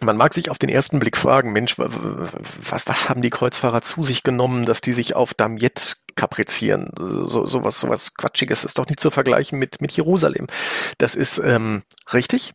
[0.00, 4.04] Man mag sich auf den ersten Blick fragen, Mensch, was, was haben die Kreuzfahrer zu
[4.04, 6.90] sich genommen, dass die sich auf Damiet kaprizieren?
[6.96, 10.46] So, sowas, sowas Quatschiges ist doch nicht zu vergleichen mit, mit Jerusalem.
[10.98, 11.82] Das ist ähm,
[12.12, 12.52] richtig.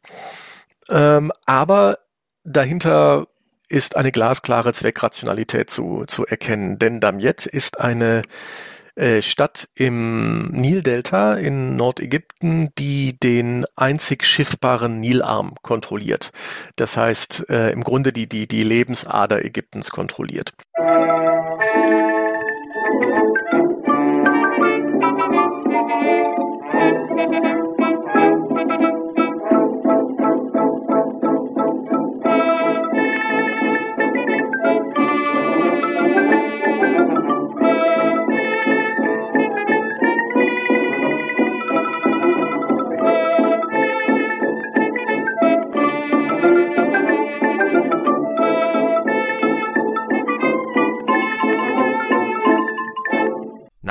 [0.89, 1.99] Ähm, aber
[2.45, 3.27] dahinter
[3.69, 6.79] ist eine glasklare Zweckrationalität zu, zu erkennen.
[6.79, 8.21] Denn Damiet ist eine
[9.21, 16.31] Stadt im Nildelta in Nordägypten, die den einzig schiffbaren Nilarm kontrolliert.
[16.75, 20.53] Das heißt, äh, im Grunde die, die, die Lebensader Ägyptens kontrolliert.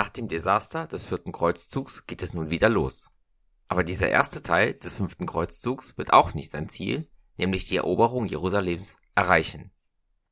[0.08, 3.10] Dem Desaster des vierten Kreuzzugs geht es nun wieder los.
[3.68, 8.26] Aber dieser erste Teil des fünften Kreuzzugs wird auch nicht sein Ziel, nämlich die Eroberung
[8.26, 9.70] Jerusalems, erreichen.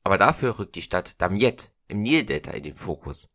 [0.02, 3.30] Aber dafür rückt die Stadt Damiet im Nildelta in den Fokus.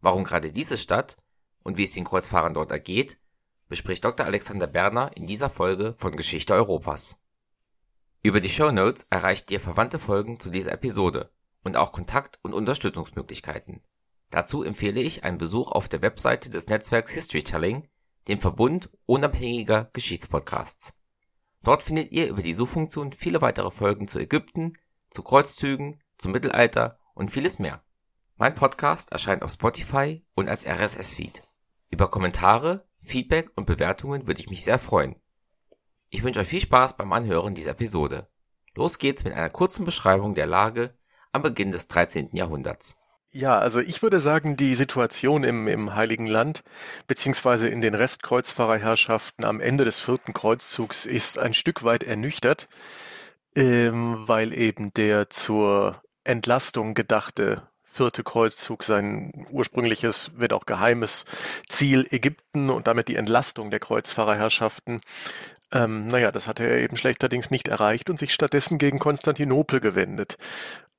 [0.00, 1.16] Warum gerade diese Stadt
[1.62, 3.18] und wie es den Kreuzfahrern dort ergeht,
[3.68, 4.26] bespricht Dr.
[4.26, 7.20] Alexander Berner in dieser Folge von Geschichte Europas.
[8.22, 11.30] Über die Show Notes erreicht ihr verwandte Folgen zu dieser Episode
[11.62, 13.82] und auch Kontakt- und Unterstützungsmöglichkeiten.
[14.30, 17.88] Dazu empfehle ich einen Besuch auf der Webseite des Netzwerks Historytelling,
[18.28, 20.94] dem Verbund unabhängiger Geschichtspodcasts.
[21.62, 24.78] Dort findet ihr über die Suchfunktion viele weitere Folgen zu Ägypten,
[25.10, 27.82] zu Kreuzzügen, zum Mittelalter und vieles mehr.
[28.36, 31.42] Mein Podcast erscheint auf Spotify und als RSS-Feed.
[31.90, 35.16] Über Kommentare, Feedback und Bewertungen würde ich mich sehr freuen.
[36.08, 38.28] Ich wünsche euch viel Spaß beim Anhören dieser Episode.
[38.74, 40.96] Los geht's mit einer kurzen Beschreibung der Lage
[41.32, 42.30] am Beginn des 13.
[42.32, 42.96] Jahrhunderts.
[43.32, 46.64] Ja, also ich würde sagen, die Situation im, im Heiligen Land
[47.06, 52.68] beziehungsweise in den Restkreuzfahrerherrschaften am Ende des vierten Kreuzzugs ist ein Stück weit ernüchtert,
[53.54, 61.24] ähm, weil eben der zur Entlastung gedachte vierte Kreuzzug sein ursprüngliches, wird auch geheimes
[61.68, 65.00] Ziel Ägypten und damit die Entlastung der Kreuzfahrerherrschaften
[65.72, 70.36] ähm, naja, das hatte er eben schlechterdings nicht erreicht und sich stattdessen gegen Konstantinopel gewendet.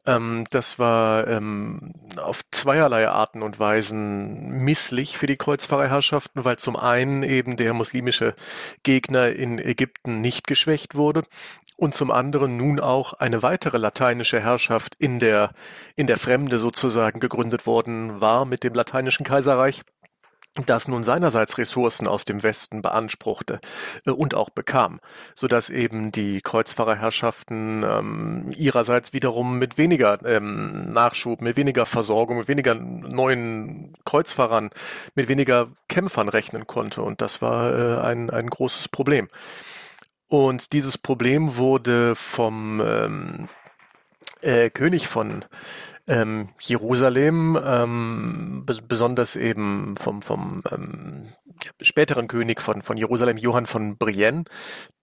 [0.05, 6.75] Ähm, das war ähm, auf zweierlei Arten und Weisen misslich für die Kreuzfahrerherrschaften, weil zum
[6.75, 8.35] einen eben der muslimische
[8.83, 11.23] Gegner in Ägypten nicht geschwächt wurde
[11.81, 15.51] und zum anderen nun auch eine weitere lateinische Herrschaft in der,
[15.95, 19.81] in der Fremde sozusagen gegründet worden war mit dem lateinischen Kaiserreich
[20.65, 23.61] das nun seinerseits Ressourcen aus dem Westen beanspruchte
[24.05, 24.99] äh, und auch bekam,
[25.33, 32.39] so dass eben die Kreuzfahrerherrschaften ähm, ihrerseits wiederum mit weniger ähm, Nachschub, mit weniger Versorgung,
[32.39, 34.71] mit weniger neuen Kreuzfahrern,
[35.15, 39.29] mit weniger Kämpfern rechnen konnte und das war äh, ein, ein großes Problem.
[40.27, 43.47] Und dieses Problem wurde vom ähm,
[44.41, 45.45] äh, König von
[46.11, 51.29] ähm, Jerusalem, ähm, besonders eben vom, vom ähm,
[51.81, 54.43] späteren König von, von Jerusalem, Johann von Brienne,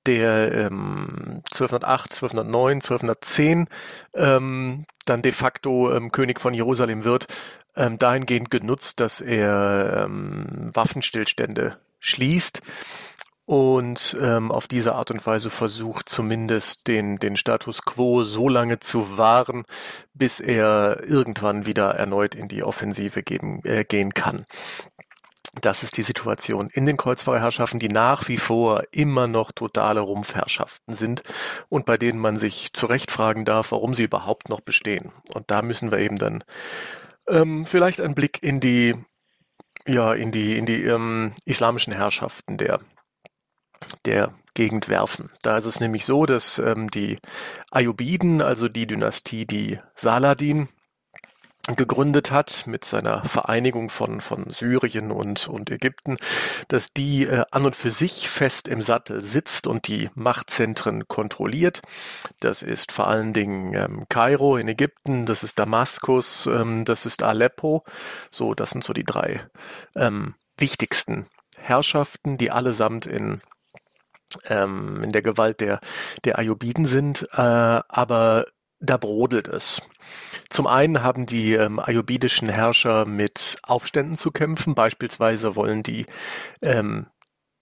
[0.05, 3.69] der ähm, 1208, 1209, 1210
[4.15, 7.27] ähm, dann de facto ähm, König von Jerusalem wird,
[7.75, 12.61] ähm, dahingehend genutzt, dass er ähm, Waffenstillstände schließt
[13.49, 18.79] und ähm, auf diese Art und Weise versucht zumindest den, den Status quo so lange
[18.79, 19.65] zu wahren,
[20.13, 24.45] bis er irgendwann wieder erneut in die Offensive geben, äh, gehen kann.
[25.63, 30.93] Das ist die Situation in den Kreuzfahrerherrschaften, die nach wie vor immer noch totale Rumpfherrschaften
[30.93, 31.23] sind
[31.71, 35.11] und bei denen man sich zu Recht fragen darf, warum sie überhaupt noch bestehen.
[35.33, 36.45] Und da müssen wir eben dann
[37.27, 38.95] ähm, vielleicht einen Blick in die
[39.87, 42.81] ja in die in die ähm, islamischen Herrschaften der
[44.05, 45.31] der Gegend werfen.
[45.43, 47.19] Da ist es nämlich so, dass ähm, die
[47.71, 50.69] Ayyubiden, also die Dynastie, die Saladin
[51.77, 56.17] gegründet hat mit seiner Vereinigung von, von Syrien und, und Ägypten,
[56.69, 61.83] dass die äh, an und für sich fest im Sattel sitzt und die Machtzentren kontrolliert.
[62.41, 67.23] Das ist vor allen Dingen ähm, Kairo in Ägypten, das ist Damaskus, ähm, das ist
[67.23, 67.85] Aleppo.
[68.31, 69.47] So, das sind so die drei
[69.95, 71.27] ähm, wichtigsten
[71.59, 73.41] Herrschaften, die allesamt in
[74.49, 75.81] ähm, in der Gewalt der,
[76.25, 78.47] der Ayubiden sind, äh, aber
[78.81, 79.83] da brodelt es.
[80.51, 84.75] Zum einen haben die ähm, ayubidischen Herrscher mit Aufständen zu kämpfen.
[84.75, 86.07] Beispielsweise wollen die
[86.63, 87.07] ähm,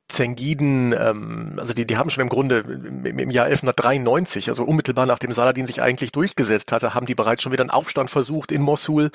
[0.09, 5.05] Zengiden, ähm, also die, die haben schon im Grunde im, im Jahr 1193, also unmittelbar
[5.05, 8.63] nachdem Saladin sich eigentlich durchgesetzt hatte, haben die bereits schon wieder einen Aufstand versucht in
[8.63, 9.11] Mosul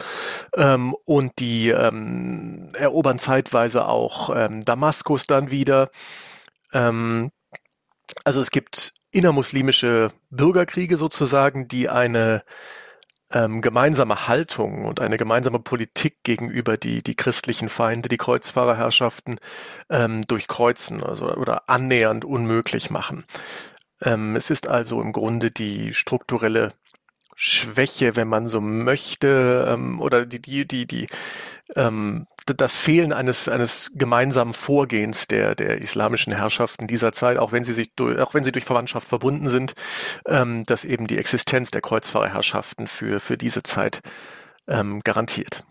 [0.58, 5.92] ähm, und die ähm, erobern zeitweise auch ähm, Damaskus dann wieder.
[6.74, 7.32] Ähm,
[8.24, 12.44] also es gibt innermuslimische Bürgerkriege sozusagen, die eine
[13.32, 19.40] ähm, gemeinsame Haltung und eine gemeinsame Politik gegenüber die, die christlichen Feinde, die Kreuzfahrerherrschaften
[19.90, 23.26] ähm, durchkreuzen also, oder annähernd unmöglich machen.
[24.02, 26.74] Ähm, es ist also im Grunde die strukturelle
[27.36, 31.08] Schwäche, wenn man so möchte, ähm, oder die, die, die, die,
[31.76, 37.64] ähm, das Fehlen eines, eines gemeinsamen Vorgehens der, der islamischen Herrschaften dieser Zeit, auch wenn
[37.64, 39.74] sie sich durch, auch wenn sie durch Verwandtschaft verbunden sind,
[40.28, 44.02] ähm, dass eben die Existenz der Kreuzfahrerherrschaften für, für diese Zeit
[44.68, 45.64] ähm, garantiert.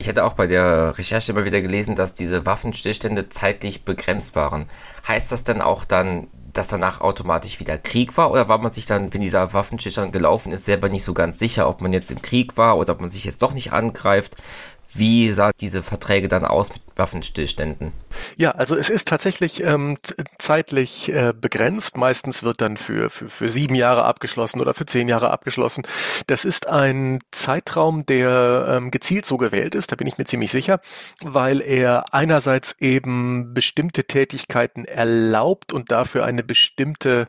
[0.00, 4.66] Ich hatte auch bei der Recherche immer wieder gelesen, dass diese Waffenstillstände zeitlich begrenzt waren.
[5.06, 8.30] Heißt das denn auch dann, dass danach automatisch wieder Krieg war?
[8.30, 11.68] Oder war man sich dann, wenn dieser Waffenstillstand gelaufen ist, selber nicht so ganz sicher,
[11.68, 14.36] ob man jetzt im Krieg war oder ob man sich jetzt doch nicht angreift?
[14.94, 17.92] Wie sah diese Verträge dann aus mit Waffenstillständen?
[18.36, 19.96] Ja, also es ist tatsächlich ähm,
[20.38, 21.98] zeitlich äh, begrenzt.
[21.98, 25.84] Meistens wird dann für, für, für sieben Jahre abgeschlossen oder für zehn Jahre abgeschlossen.
[26.26, 30.50] Das ist ein Zeitraum, der ähm, gezielt so gewählt ist, da bin ich mir ziemlich
[30.50, 30.80] sicher,
[31.22, 37.26] weil er einerseits eben bestimmte Tätigkeiten erlaubt und dafür eine bestimmte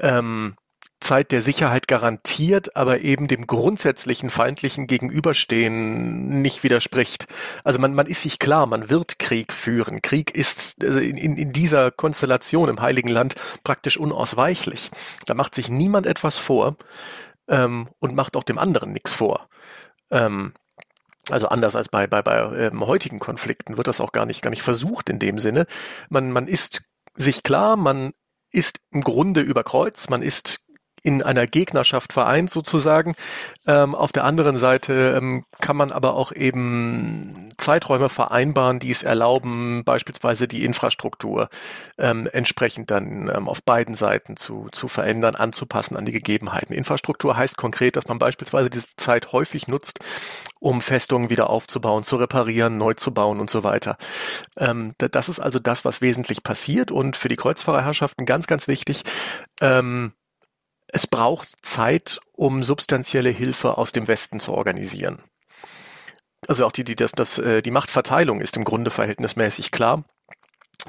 [0.00, 0.56] ähm,
[1.00, 7.26] Zeit der Sicherheit garantiert, aber eben dem grundsätzlichen feindlichen Gegenüberstehen nicht widerspricht.
[7.64, 10.00] Also man, man ist sich klar, man wird Krieg führen.
[10.00, 14.90] Krieg ist also in, in dieser Konstellation im Heiligen Land praktisch unausweichlich.
[15.26, 16.76] Da macht sich niemand etwas vor
[17.48, 19.48] ähm, und macht auch dem anderen nichts vor.
[20.10, 20.54] Ähm,
[21.30, 24.50] also anders als bei, bei, bei ähm, heutigen Konflikten wird das auch gar nicht, gar
[24.50, 25.66] nicht versucht in dem Sinne.
[26.08, 26.82] Man, man ist
[27.16, 28.12] sich klar, man
[28.52, 30.65] ist im Grunde über Kreuz, man ist
[31.06, 33.14] in einer Gegnerschaft vereint sozusagen.
[33.64, 39.04] Ähm, auf der anderen Seite ähm, kann man aber auch eben Zeiträume vereinbaren, die es
[39.04, 41.48] erlauben, beispielsweise die Infrastruktur
[41.96, 46.74] ähm, entsprechend dann ähm, auf beiden Seiten zu, zu verändern, anzupassen an die Gegebenheiten.
[46.74, 50.00] Infrastruktur heißt konkret, dass man beispielsweise diese Zeit häufig nutzt,
[50.58, 53.96] um Festungen wieder aufzubauen, zu reparieren, neu zu bauen und so weiter.
[54.56, 59.04] Ähm, das ist also das, was wesentlich passiert und für die Kreuzfahrerherrschaften ganz, ganz wichtig.
[59.60, 60.10] Ähm,
[60.96, 65.22] es braucht Zeit, um substanzielle Hilfe aus dem Westen zu organisieren.
[66.48, 70.04] Also auch die, die, das, das, äh, die Machtverteilung ist im Grunde verhältnismäßig klar.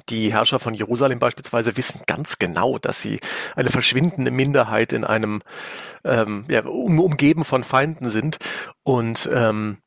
[0.08, 3.20] Die Herrscher von Jerusalem beispielsweise wissen ganz genau, dass sie
[3.58, 5.42] eine verschwindende Minderheit in einem
[6.06, 8.38] ähm, ja, um, umgeben von Feinden sind
[8.84, 9.80] und ähm,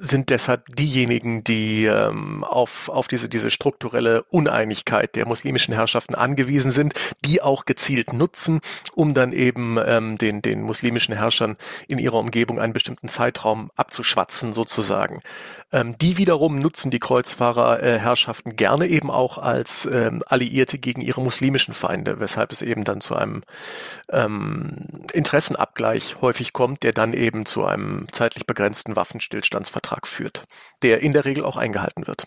[0.00, 6.70] sind deshalb diejenigen, die ähm, auf, auf diese, diese strukturelle Uneinigkeit der muslimischen Herrschaften angewiesen
[6.70, 6.94] sind,
[7.24, 8.60] die auch gezielt nutzen,
[8.94, 11.56] um dann eben ähm, den, den muslimischen Herrschern
[11.86, 15.22] in ihrer Umgebung einen bestimmten Zeitraum abzuschwatzen sozusagen.
[15.72, 21.20] Ähm, die wiederum nutzen die Kreuzfahrerherrschaften äh, gerne eben auch als ähm, Alliierte gegen ihre
[21.20, 23.42] muslimischen Feinde, weshalb es eben dann zu einem
[24.10, 30.44] ähm, Interessenabgleich häufig kommt, der dann eben zu einem zeitlich begrenzten Waffenstillstandsvertrag führt,
[30.82, 32.26] der in der Regel auch eingehalten wird.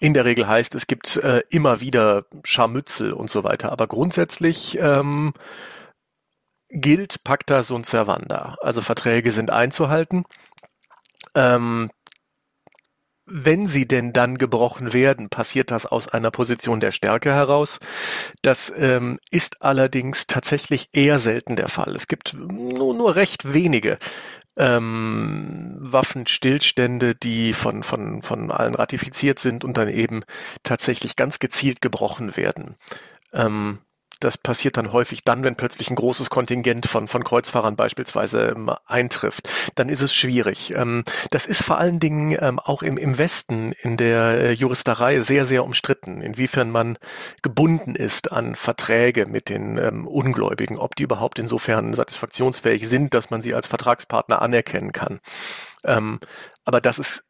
[0.00, 4.76] In der Regel heißt, es gibt äh, immer wieder Scharmützel und so weiter, aber grundsätzlich
[4.80, 5.32] ähm,
[6.70, 8.56] gilt Pacta sunt servanda.
[8.62, 10.24] Also Verträge sind einzuhalten.
[11.34, 11.90] Ähm,
[13.24, 17.78] wenn sie denn dann gebrochen werden, passiert das aus einer Position der Stärke heraus.
[18.42, 21.94] Das ähm, ist allerdings tatsächlich eher selten der Fall.
[21.94, 23.98] Es gibt nur, nur recht wenige
[24.56, 30.22] ähm, Waffenstillstände, die von, von, von allen ratifiziert sind und dann eben
[30.62, 32.76] tatsächlich ganz gezielt gebrochen werden.
[33.32, 33.78] Ähm,
[34.24, 38.70] das passiert dann häufig dann, wenn plötzlich ein großes Kontingent von, von Kreuzfahrern beispielsweise ähm,
[38.86, 39.48] eintrifft.
[39.74, 40.74] Dann ist es schwierig.
[40.74, 45.20] Ähm, das ist vor allen Dingen ähm, auch im, im Westen in der äh, Juristerei
[45.20, 46.98] sehr, sehr umstritten, inwiefern man
[47.42, 53.40] gebunden ist an Verträge mit den Ungläubigen, ob die überhaupt insofern satisfaktionsfähig sind, dass man
[53.40, 55.20] sie als Vertragspartner anerkennen kann.
[55.82, 57.24] Aber das ist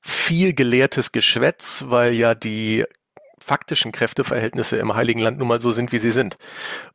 [0.00, 2.84] viel gelehrtes Geschwätz, weil ja die
[3.42, 6.36] faktischen Kräfteverhältnisse im Heiligen Land nun mal so sind, wie sie sind.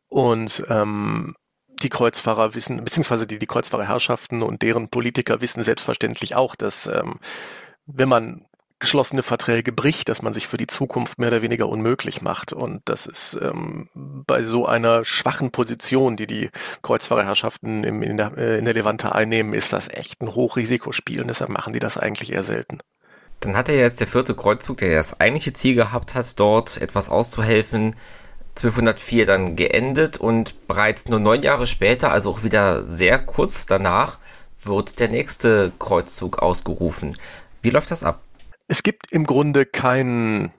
[0.07, 1.35] Und ähm,
[1.81, 7.19] die Kreuzfahrer wissen, beziehungsweise die, die Kreuzfahrerherrschaften und deren Politiker wissen selbstverständlich auch, dass ähm,
[7.85, 8.45] wenn man
[8.79, 12.53] geschlossene Verträge bricht, dass man sich für die Zukunft mehr oder weniger unmöglich macht.
[12.53, 16.49] Und das ist ähm, bei so einer schwachen Position, die die
[16.81, 21.27] Kreuzfahrerherrschaften im, in, der, äh, in der Levante einnehmen, ist das echt ein Hochrisikospiel und
[21.27, 22.79] deshalb machen die das eigentlich eher selten.
[23.45, 27.09] Dann hat er jetzt der vierte Kreuzzug, der das eigentliche Ziel gehabt hat, dort etwas
[27.09, 27.95] auszuhelfen,
[28.55, 34.17] 1204 dann geendet und bereits nur neun Jahre später, also auch wieder sehr kurz danach,
[34.63, 37.15] wird der nächste Kreuzzug ausgerufen.
[37.61, 38.21] Wie läuft das ab?
[38.67, 40.51] Es gibt im Grunde keinen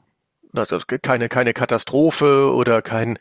[0.55, 3.19] also keine, keine Katastrophe oder kein,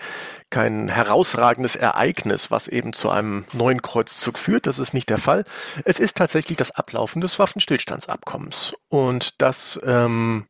[0.50, 4.67] kein herausragendes Ereignis, was eben zu einem neuen Kreuzzug führt.
[4.67, 5.44] Das ist nicht der Fall.
[5.84, 8.74] Es ist tatsächlich das Ablaufen des Waffenstillstandsabkommens.
[8.89, 10.46] Und das ähm,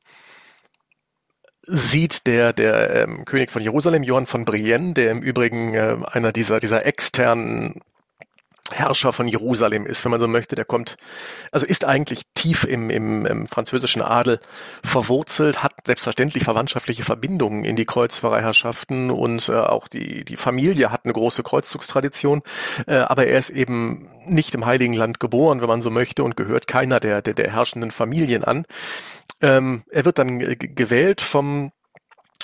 [1.63, 6.31] sieht der, der ähm, König von Jerusalem, Johann von Brienne, der im Übrigen äh, einer
[6.31, 7.81] dieser, dieser externen
[8.71, 10.55] Herrscher von Jerusalem ist, wenn man so möchte.
[10.55, 10.97] Der kommt,
[11.51, 14.39] also ist eigentlich tief im, im, im französischen Adel
[14.83, 21.05] verwurzelt, hat selbstverständlich verwandtschaftliche Verbindungen in die Kreuzfahrerherrschaften und äh, auch die, die Familie hat
[21.05, 22.41] eine große Kreuzzugstradition,
[22.87, 26.35] äh, aber er ist eben nicht im Heiligen Land geboren, wenn man so möchte, und
[26.35, 28.65] gehört keiner der, der, der herrschenden Familien an.
[29.41, 31.71] Ähm, er wird dann gewählt vom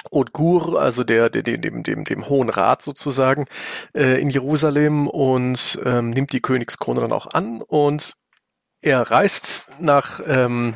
[0.09, 3.45] Odgur, also der, der, dem, dem, dem Hohen Rat sozusagen,
[3.95, 8.13] äh, in Jerusalem und ähm, nimmt die Königskrone dann auch an und
[8.81, 10.73] er reist nach ähm,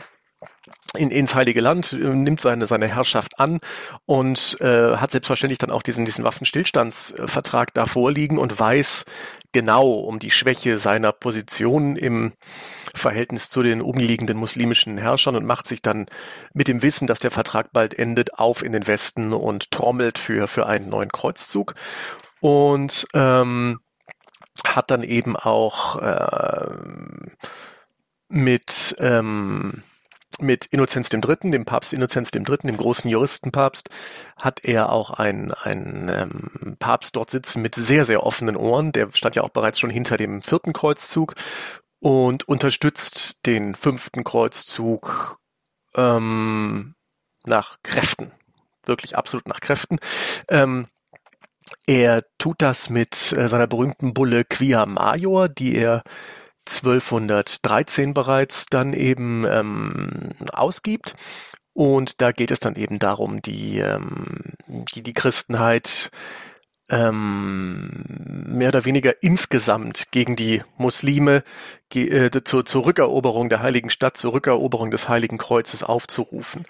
[0.95, 3.59] in, ins Heilige Land, äh, nimmt seine, seine Herrschaft an
[4.05, 9.05] und äh, hat selbstverständlich dann auch diesen, diesen Waffenstillstandsvertrag da vorliegen und weiß
[9.51, 12.33] genau um die Schwäche seiner Position im
[12.93, 16.07] Verhältnis zu den umliegenden muslimischen Herrschern und macht sich dann
[16.53, 20.47] mit dem Wissen, dass der Vertrag bald endet, auf in den Westen und trommelt für,
[20.47, 21.75] für einen neuen Kreuzzug.
[22.41, 23.79] Und ähm,
[24.67, 26.69] hat dann eben auch äh,
[28.29, 29.83] mit ähm,
[30.41, 33.89] mit Innozenz III., dem Papst Innozenz III., dem großen Juristenpapst,
[34.37, 38.91] hat er auch einen, einen ähm, Papst dort sitzen mit sehr, sehr offenen Ohren.
[38.91, 41.35] Der stand ja auch bereits schon hinter dem vierten Kreuzzug
[41.99, 45.39] und unterstützt den fünften Kreuzzug
[45.95, 46.95] ähm,
[47.45, 48.31] nach Kräften.
[48.85, 49.97] Wirklich absolut nach Kräften.
[50.49, 50.87] Ähm,
[51.87, 56.03] er tut das mit äh, seiner berühmten Bulle Quia Major, die er
[56.67, 61.15] 1213 bereits dann eben ähm, ausgibt.
[61.73, 66.09] Und da geht es dann eben darum, die, ähm, die, die Christenheit
[66.89, 68.03] ähm,
[68.47, 71.43] mehr oder weniger insgesamt gegen die Muslime
[71.93, 76.65] äh, zur, zur Rückeroberung der Heiligen Stadt, zur Rückeroberung des Heiligen Kreuzes aufzurufen.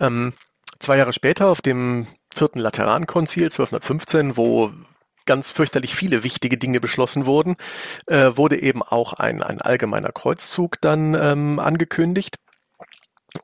[0.00, 0.32] Ähm,
[0.78, 4.72] zwei Jahre später auf dem vierten Laterankonzil 1215, wo
[5.26, 7.56] ganz fürchterlich viele wichtige Dinge beschlossen wurden,
[8.06, 12.36] äh, wurde eben auch ein, ein allgemeiner Kreuzzug dann ähm, angekündigt.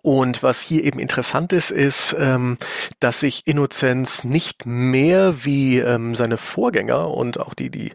[0.02, 2.58] Und was hier eben interessant ist, ist, ähm,
[3.00, 7.92] dass sich Innozenz nicht mehr wie ähm, seine Vorgänger und auch die, die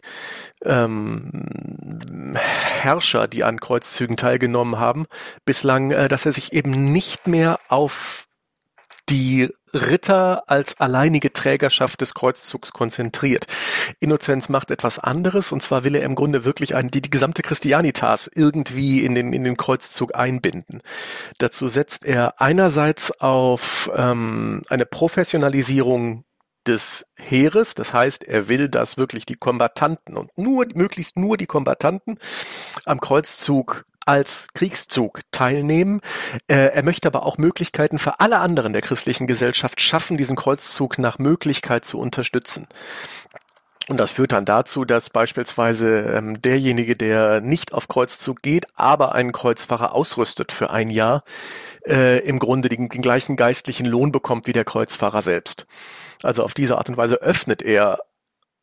[0.62, 5.06] ähm, Herrscher, die an Kreuzzügen teilgenommen haben,
[5.46, 8.25] bislang, äh, dass er sich eben nicht mehr auf
[9.08, 13.46] die Ritter als alleinige Trägerschaft des Kreuzzugs konzentriert.
[14.00, 17.42] Innozenz macht etwas anderes und zwar will er im Grunde wirklich ein, die, die gesamte
[17.42, 20.82] Christianitas irgendwie in den, in den Kreuzzug einbinden.
[21.38, 26.24] Dazu setzt er einerseits auf ähm, eine Professionalisierung
[26.66, 27.74] des Heeres.
[27.74, 32.18] Das heißt, er will, dass wirklich die Kombattanten und nur, möglichst nur die Kombattanten
[32.84, 36.00] am Kreuzzug als Kriegszug teilnehmen.
[36.46, 40.98] Äh, er möchte aber auch Möglichkeiten für alle anderen der christlichen Gesellschaft schaffen, diesen Kreuzzug
[40.98, 42.68] nach Möglichkeit zu unterstützen.
[43.88, 49.14] Und das führt dann dazu, dass beispielsweise ähm, derjenige, der nicht auf Kreuzzug geht, aber
[49.14, 51.22] einen Kreuzfahrer ausrüstet für ein Jahr,
[51.86, 55.66] äh, im Grunde den, den gleichen geistlichen Lohn bekommt wie der Kreuzfahrer selbst.
[56.24, 58.00] Also auf diese Art und Weise öffnet er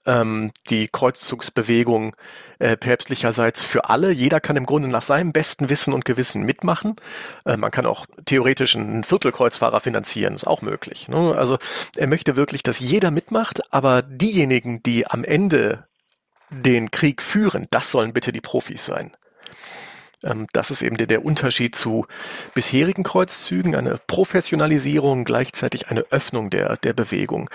[0.06, 2.16] ähm, die Kreuzzugsbewegung
[2.60, 4.12] äh, päpstlicherseits für alle.
[4.12, 6.96] Jeder kann im Grunde nach seinem besten Wissen und Gewissen mitmachen.
[7.46, 11.08] Äh, man kann auch theoretisch einen Viertelkreuzfahrer finanzieren, ist auch möglich.
[11.08, 11.36] Ne?
[11.36, 11.58] Also
[11.96, 15.88] er möchte wirklich, dass jeder mitmacht, aber diejenigen, die am Ende
[16.50, 19.12] den Krieg führen, das sollen bitte die Profis sein.
[20.24, 22.06] Ähm, das ist eben der, der Unterschied zu
[22.54, 27.50] bisherigen Kreuzzügen, eine Professionalisierung, gleichzeitig eine Öffnung der, der Bewegung.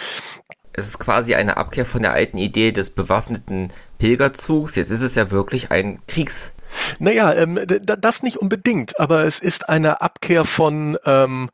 [0.78, 4.76] Es ist quasi eine Abkehr von der alten Idee des bewaffneten Pilgerzugs.
[4.76, 6.52] Jetzt ist es ja wirklich ein Kriegs.
[6.98, 11.50] Naja, ähm, das nicht unbedingt, aber es ist eine Abkehr von ähm,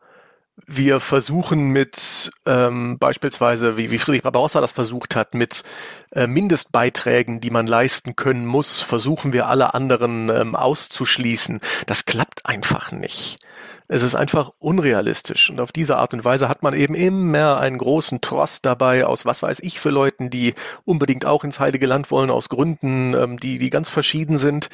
[0.67, 5.63] wir versuchen mit ähm, beispielsweise, wie, wie Friedrich Barbarossa das versucht hat, mit
[6.13, 11.61] äh, Mindestbeiträgen, die man leisten können muss, versuchen wir alle anderen ähm, auszuschließen.
[11.87, 13.37] Das klappt einfach nicht.
[13.87, 15.51] Es ist einfach unrealistisch.
[15.51, 19.27] Und auf diese Art und Weise hat man eben immer einen großen Trost dabei aus
[19.27, 23.39] was weiß ich für Leuten, die unbedingt auch ins Heilige Land wollen, aus Gründen, ähm,
[23.39, 24.69] die, die ganz verschieden sind.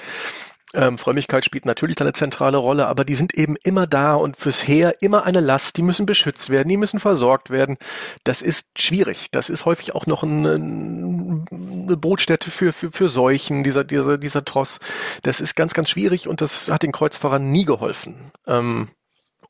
[0.72, 4.68] Ähm, Frömmigkeit spielt natürlich eine zentrale Rolle, aber die sind eben immer da und fürs
[4.68, 5.76] Heer immer eine Last.
[5.76, 7.76] Die müssen beschützt werden, die müssen versorgt werden.
[8.22, 9.32] Das ist schwierig.
[9.32, 14.44] Das ist häufig auch noch ein, eine Brutstätte für, für, für Seuchen, dieser, dieser, dieser
[14.44, 14.78] Tross.
[15.22, 18.30] Das ist ganz, ganz schwierig und das hat den Kreuzfahrern nie geholfen.
[18.46, 18.90] Ähm,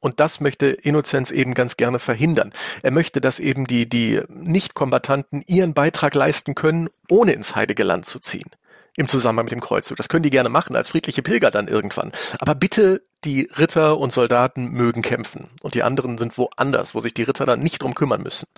[0.00, 2.52] und das möchte Innozenz eben ganz gerne verhindern.
[2.82, 8.06] Er möchte, dass eben die, die Nicht-Kombatanten ihren Beitrag leisten können, ohne ins Heilige Land
[8.06, 8.50] zu ziehen.
[8.96, 9.96] Im Zusammenhang mit dem Kreuzzug.
[9.96, 12.12] Das können die gerne machen als friedliche Pilger dann irgendwann.
[12.38, 15.48] Aber bitte, die Ritter und Soldaten mögen kämpfen.
[15.62, 18.48] Und die anderen sind woanders, wo sich die Ritter dann nicht drum kümmern müssen.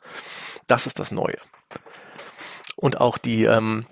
[0.68, 1.36] Das ist das Neue.
[2.76, 3.86] Und auch die, ähm,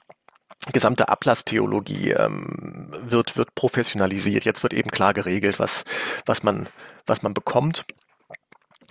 [0.72, 4.44] gesamte Ablasstheologie ähm, wird wird professionalisiert.
[4.44, 5.84] Jetzt wird eben klar geregelt, was
[6.26, 6.66] was man
[7.06, 7.84] was man bekommt.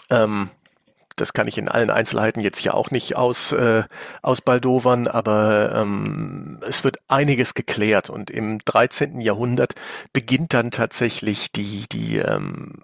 [0.09, 0.49] Ähm,
[1.19, 3.83] das kann ich in allen Einzelheiten jetzt hier auch nicht aus, äh,
[4.21, 9.19] ausbaldowern, aber ähm, es wird einiges geklärt und im 13.
[9.19, 9.75] Jahrhundert
[10.13, 12.81] beginnt dann tatsächlich die, die ähm,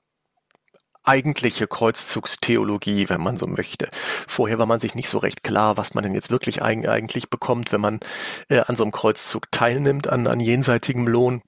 [1.08, 3.90] eigentliche Kreuzzugstheologie, wenn man so möchte.
[4.28, 7.72] Vorher war man sich nicht so recht klar, was man denn jetzt wirklich eigentlich bekommt,
[7.72, 8.00] wenn man
[8.50, 11.42] äh, an so einem Kreuzzug teilnimmt, an, an jenseitigem Lohn.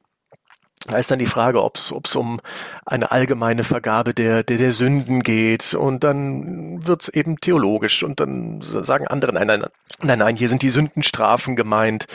[0.85, 2.39] Da ist dann die Frage, ob es um
[2.85, 5.73] eine allgemeine Vergabe der, der, der Sünden geht.
[5.73, 8.03] Und dann wird's eben theologisch.
[8.03, 9.65] Und dann sagen andere, nein, nein,
[10.01, 12.05] nein, nein, hier sind die Sündenstrafen gemeint.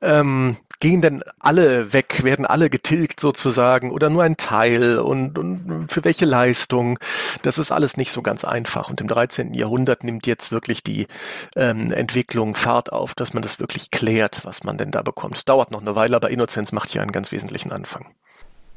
[0.00, 5.88] Ähm, gehen denn alle weg, werden alle getilgt sozusagen oder nur ein Teil und, und
[5.90, 6.98] für welche Leistung?
[7.42, 8.90] Das ist alles nicht so ganz einfach.
[8.90, 9.54] Und im 13.
[9.54, 11.06] Jahrhundert nimmt jetzt wirklich die
[11.54, 15.48] ähm, Entwicklung Fahrt auf, dass man das wirklich klärt, was man denn da bekommt.
[15.48, 18.06] Dauert noch eine Weile, aber Innozenz macht hier einen ganz wesentlichen Anfang.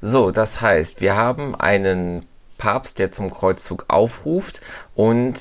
[0.01, 2.25] So, das heißt, wir haben einen
[2.57, 4.61] Papst, der zum Kreuzzug aufruft
[4.95, 5.39] und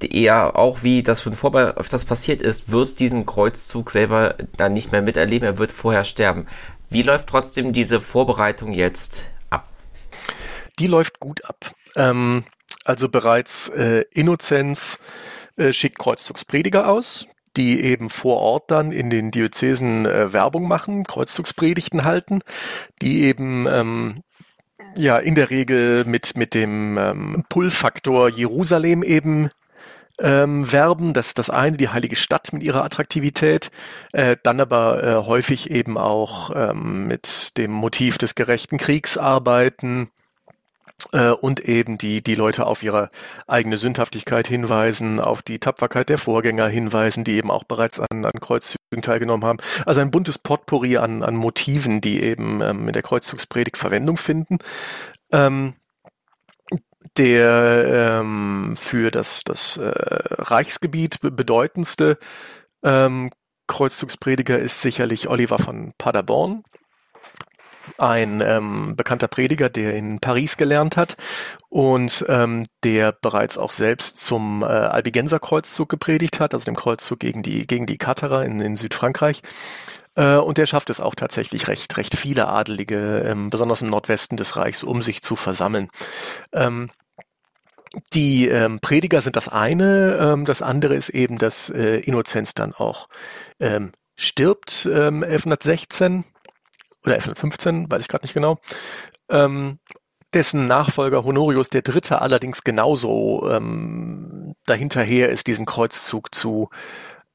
[0.00, 4.92] er auch, wie das schon vorher öfters passiert ist, wird diesen Kreuzzug selber dann nicht
[4.92, 6.46] mehr miterleben, er wird vorher sterben.
[6.88, 9.68] Wie läuft trotzdem diese Vorbereitung jetzt ab?
[10.78, 11.72] Die läuft gut ab.
[11.96, 12.44] Ähm,
[12.84, 14.98] also bereits äh, Innozenz
[15.56, 17.26] äh, schickt Kreuzzugsprediger aus,
[17.58, 22.40] die eben vor Ort dann in den Diözesen äh, Werbung machen, Kreuzzugspredigten halten,
[23.02, 24.22] die eben ähm,
[24.96, 29.48] ja in der Regel mit mit dem ähm, Pull-Faktor Jerusalem eben
[30.20, 31.12] ähm, werben.
[31.12, 33.70] Das ist das eine, die heilige Stadt mit ihrer Attraktivität,
[34.12, 40.10] äh, dann aber äh, häufig eben auch ähm, mit dem Motiv des gerechten Kriegs arbeiten
[41.10, 43.08] und eben die, die Leute auf ihre
[43.46, 48.40] eigene Sündhaftigkeit hinweisen, auf die Tapferkeit der Vorgänger hinweisen, die eben auch bereits an, an
[48.40, 49.58] Kreuzzügen teilgenommen haben.
[49.86, 54.58] Also ein buntes Potpourri an, an Motiven, die eben ähm, in der Kreuzzugspredigt Verwendung finden.
[55.32, 55.74] Ähm,
[57.16, 62.18] der ähm, für das, das äh, Reichsgebiet bedeutendste
[62.82, 63.30] ähm,
[63.66, 66.64] Kreuzzugsprediger ist sicherlich Oliver von Paderborn,
[67.98, 71.16] ein ähm, bekannter Prediger, der in Paris gelernt hat
[71.68, 75.40] und ähm, der bereits auch selbst zum äh, Albigenser
[75.88, 79.42] gepredigt hat, also dem Kreuzzug gegen die gegen die Katerer in, in Südfrankreich.
[80.14, 84.36] Äh, und der schafft es auch tatsächlich recht recht viele Adelige, ähm, besonders im Nordwesten
[84.36, 85.88] des Reichs, um sich zu versammeln.
[86.52, 86.90] Ähm,
[88.14, 93.08] die ähm, Prediger sind das eine, das andere ist eben, dass äh, Innozenz dann auch
[94.14, 96.24] stirbt, ähm, 1116
[97.08, 98.58] oder 1115, weiß ich gerade nicht genau.
[99.30, 99.78] Ähm,
[100.32, 106.68] dessen Nachfolger Honorius der Dritte allerdings genauso ähm, dahinterher ist, diesen Kreuzzug zu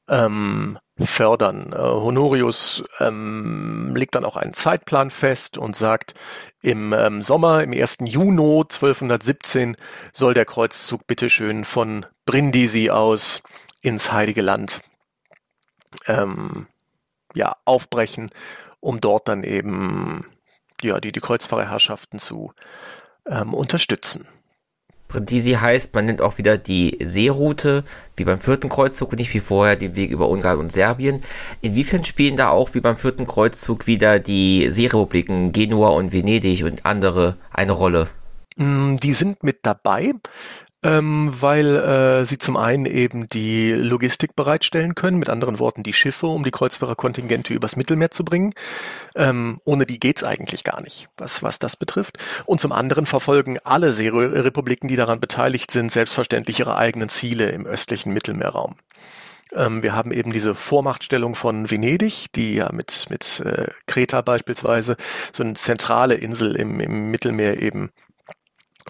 [0.08, 1.72] ähm, fördern.
[1.72, 6.14] Äh, Honorius ähm, legt dann auch einen Zeitplan fest und sagt,
[6.62, 7.98] im ähm, Sommer, im 1.
[8.02, 9.76] Juni 1217
[10.12, 13.42] soll der Kreuzzug bitteschön von Brindisi aus
[13.80, 14.82] ins Heilige Land
[16.06, 16.68] ähm,
[17.34, 18.30] ja, aufbrechen,
[18.84, 20.26] um dort dann eben
[20.82, 22.52] ja, die, die Kreuzfahrerherrschaften zu
[23.26, 24.28] ähm, unterstützen.
[25.08, 27.84] Brindisi heißt, man nimmt auch wieder die Seeroute,
[28.16, 31.22] wie beim vierten Kreuzzug und nicht wie vorher den Weg über Ungarn und Serbien.
[31.62, 36.84] Inwiefern spielen da auch wie beim vierten Kreuzzug wieder die Seerepubliken Genua und Venedig und
[36.84, 38.08] andere eine Rolle?
[38.56, 40.12] Mm, die sind mit dabei
[40.84, 45.94] ähm, weil äh, sie zum einen eben die Logistik bereitstellen können, mit anderen Worten die
[45.94, 48.52] Schiffe, um die Kreuzfahrerkontingente übers Mittelmeer zu bringen.
[49.16, 52.18] Ähm, ohne die geht's eigentlich gar nicht, was, was das betrifft.
[52.44, 57.66] Und zum anderen verfolgen alle Seerepubliken, die daran beteiligt sind, selbstverständlich ihre eigenen Ziele im
[57.66, 58.76] östlichen Mittelmeerraum
[59.54, 64.96] ähm, wir haben eben diese Vormachtstellung von Venedig, die ja mit, mit äh, Kreta beispielsweise
[65.32, 67.90] so eine zentrale Insel im, im Mittelmeer eben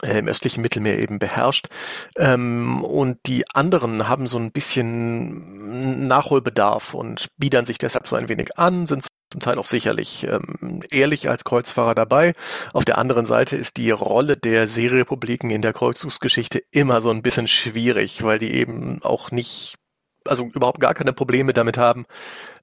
[0.03, 1.69] im östlichen Mittelmeer eben beherrscht.
[2.17, 8.29] Ähm, und die anderen haben so ein bisschen Nachholbedarf und biedern sich deshalb so ein
[8.29, 12.35] wenig an, sind zum Teil auch sicherlich ähm, ehrlich als Kreuzfahrer dabei.
[12.73, 17.23] Auf der anderen Seite ist die Rolle der Seerepubliken in der Kreuzzugsgeschichte immer so ein
[17.23, 19.75] bisschen schwierig, weil die eben auch nicht,
[20.25, 22.07] also überhaupt gar keine Probleme damit haben,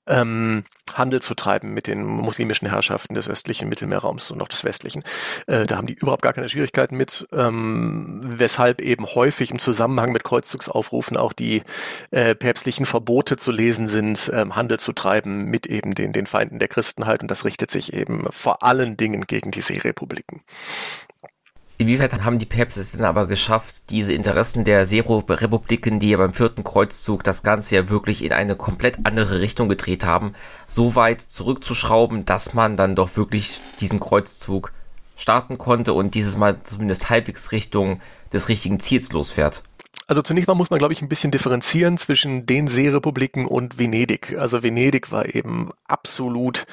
[0.07, 0.63] ähm,
[0.97, 5.03] Handel zu treiben mit den muslimischen Herrschaften des östlichen Mittelmeerraums und auch des westlichen.
[5.47, 10.11] Äh, da haben die überhaupt gar keine Schwierigkeiten mit, ähm, weshalb eben häufig im Zusammenhang
[10.11, 11.63] mit Kreuzzugsaufrufen auch die
[12.11, 16.59] äh, päpstlichen Verbote zu lesen sind, ähm, Handel zu treiben mit eben den, den Feinden
[16.59, 20.41] der Christenheit und das richtet sich eben vor allen Dingen gegen die Seerepubliken.
[21.81, 26.31] Inwieweit haben die Päpste es denn aber geschafft, diese Interessen der Seerepubliken, die ja beim
[26.31, 30.35] vierten Kreuzzug das Ganze ja wirklich in eine komplett andere Richtung gedreht haben,
[30.67, 34.73] so weit zurückzuschrauben, dass man dann doch wirklich diesen Kreuzzug
[35.15, 37.99] starten konnte und dieses Mal zumindest halbwegs Richtung
[38.31, 39.63] des richtigen Ziels losfährt?
[40.11, 44.35] Also zunächst mal muss man, glaube ich, ein bisschen differenzieren zwischen den Seerepubliken und Venedig.
[44.37, 46.65] Also Venedig war eben absolut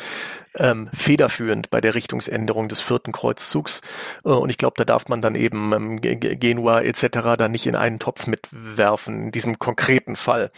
[0.56, 3.80] ähm, federführend bei der Richtungsänderung des vierten Kreuzzugs.
[4.24, 7.36] Äh, und ich glaube, da darf man dann eben ähm, Genua etc.
[7.38, 10.50] da nicht in einen Topf mitwerfen, in diesem konkreten Fall,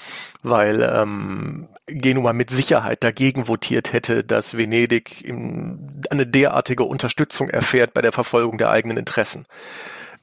[0.42, 7.92] weil ähm, Genua mit Sicherheit dagegen votiert hätte, dass Venedig im, eine derartige Unterstützung erfährt
[7.92, 9.44] bei der Verfolgung der eigenen Interessen.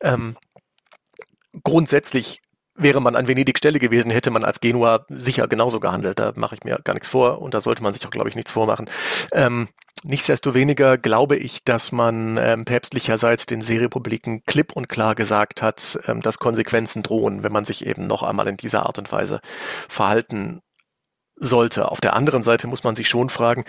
[0.01, 0.35] Ähm,
[1.63, 2.41] grundsätzlich
[2.77, 6.19] wäre man an Venedig Stelle gewesen, hätte man als Genua sicher genauso gehandelt.
[6.19, 8.35] Da mache ich mir gar nichts vor und da sollte man sich auch, glaube ich,
[8.35, 8.89] nichts vormachen.
[9.33, 9.67] Ähm,
[10.03, 16.21] nichtsdestoweniger glaube ich, dass man ähm, päpstlicherseits den Seerepubliken klipp und klar gesagt hat, ähm,
[16.21, 19.41] dass Konsequenzen drohen, wenn man sich eben noch einmal in dieser Art und Weise
[19.89, 20.61] verhalten
[21.35, 21.91] sollte.
[21.91, 23.65] Auf der anderen Seite muss man sich schon fragen,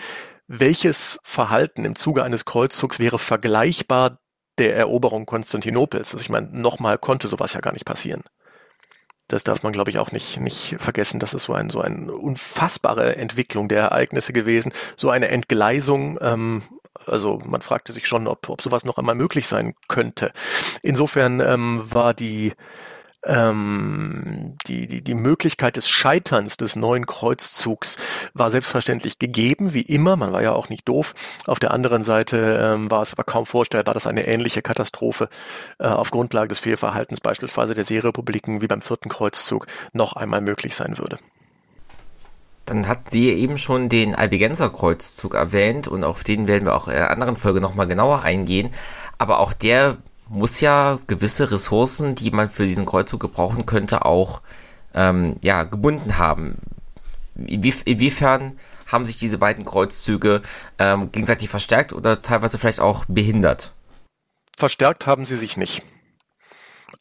[0.47, 4.19] welches Verhalten im Zuge eines Kreuzzugs wäre vergleichbar
[4.57, 6.13] der Eroberung Konstantinopels?
[6.13, 8.23] Also ich meine, nochmal konnte sowas ja gar nicht passieren
[9.29, 11.19] das darf man, glaube ich, auch nicht, nicht vergessen.
[11.19, 14.73] Das ist so ein, so eine unfassbare Entwicklung der Ereignisse gewesen.
[14.97, 16.63] So eine Entgleisung, ähm,
[17.05, 20.31] also man fragte sich schon, ob, ob sowas noch einmal möglich sein könnte.
[20.81, 22.53] Insofern ähm, war die
[23.25, 27.97] ähm, die, die, die Möglichkeit des Scheiterns des neuen Kreuzzugs
[28.33, 30.15] war selbstverständlich gegeben, wie immer.
[30.15, 31.13] Man war ja auch nicht doof.
[31.45, 35.29] Auf der anderen Seite ähm, war es aber kaum vorstellbar, dass eine ähnliche Katastrophe
[35.79, 40.75] äh, auf Grundlage des Fehlverhaltens beispielsweise der Seerepubliken wie beim vierten Kreuzzug noch einmal möglich
[40.75, 41.19] sein würde.
[42.65, 46.87] Dann hat sie eben schon den Albigenser Kreuzzug erwähnt und auf den werden wir auch
[46.87, 48.69] in einer anderen Folge nochmal genauer eingehen.
[49.17, 49.97] Aber auch der
[50.29, 54.41] muss ja gewisse Ressourcen, die man für diesen Kreuzzug gebrauchen könnte, auch
[54.93, 56.57] ähm, ja, gebunden haben.
[57.35, 60.41] Inwie inwiefern haben sich diese beiden Kreuzzüge
[60.77, 63.73] ähm, gegenseitig verstärkt oder teilweise vielleicht auch behindert?
[64.57, 65.83] Verstärkt haben sie sich nicht.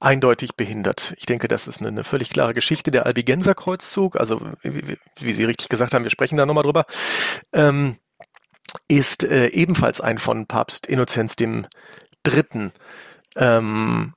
[0.00, 1.14] Eindeutig behindert.
[1.16, 2.90] Ich denke, das ist eine, eine völlig klare Geschichte.
[2.90, 6.84] Der Albigenser Kreuzzug, also wie, wie, Sie richtig gesagt haben, wir sprechen da nochmal drüber,
[7.52, 7.96] ähm,
[8.86, 11.66] ist äh, ebenfalls ein von Papst Innozenz dem
[12.22, 12.72] Dritten
[13.38, 14.12] ähm,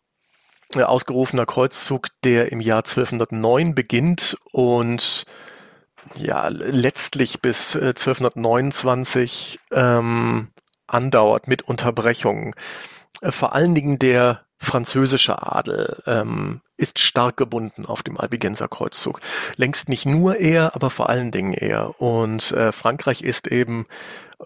[0.76, 5.26] ausgerufener Kreuzzug, der im Jahr 1209 beginnt und
[6.16, 10.50] ja letztlich bis äh, 1229 ähm,
[10.88, 12.54] andauert mit Unterbrechungen.
[13.22, 19.20] Äh, vor allen Dingen der französische Adel ähm, ist stark gebunden auf dem Albigenser Kreuzzug.
[19.56, 22.00] Längst nicht nur er, aber vor allen Dingen er.
[22.00, 23.88] Und äh, Frankreich ist eben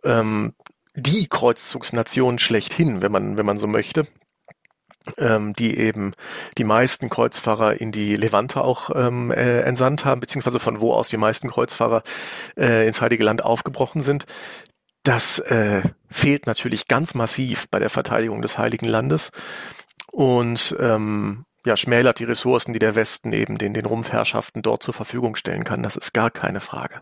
[0.03, 0.53] ähm,
[0.95, 4.07] die Kreuzzugsnation schlechthin, wenn man, wenn man so möchte
[5.17, 6.13] ähm, die eben
[6.57, 11.09] die meisten Kreuzfahrer in die Levante auch ähm, äh, entsandt haben, beziehungsweise von wo aus
[11.09, 12.03] die meisten Kreuzfahrer
[12.57, 14.25] äh, ins Heilige Land aufgebrochen sind.
[15.03, 19.31] Das äh, fehlt natürlich ganz massiv bei der Verteidigung des Heiligen Landes
[20.11, 24.93] und ähm, ja, schmälert die Ressourcen, die der Westen eben den, den Rumpfherrschaften dort zur
[24.93, 25.83] Verfügung stellen kann.
[25.83, 27.01] Das ist gar keine Frage.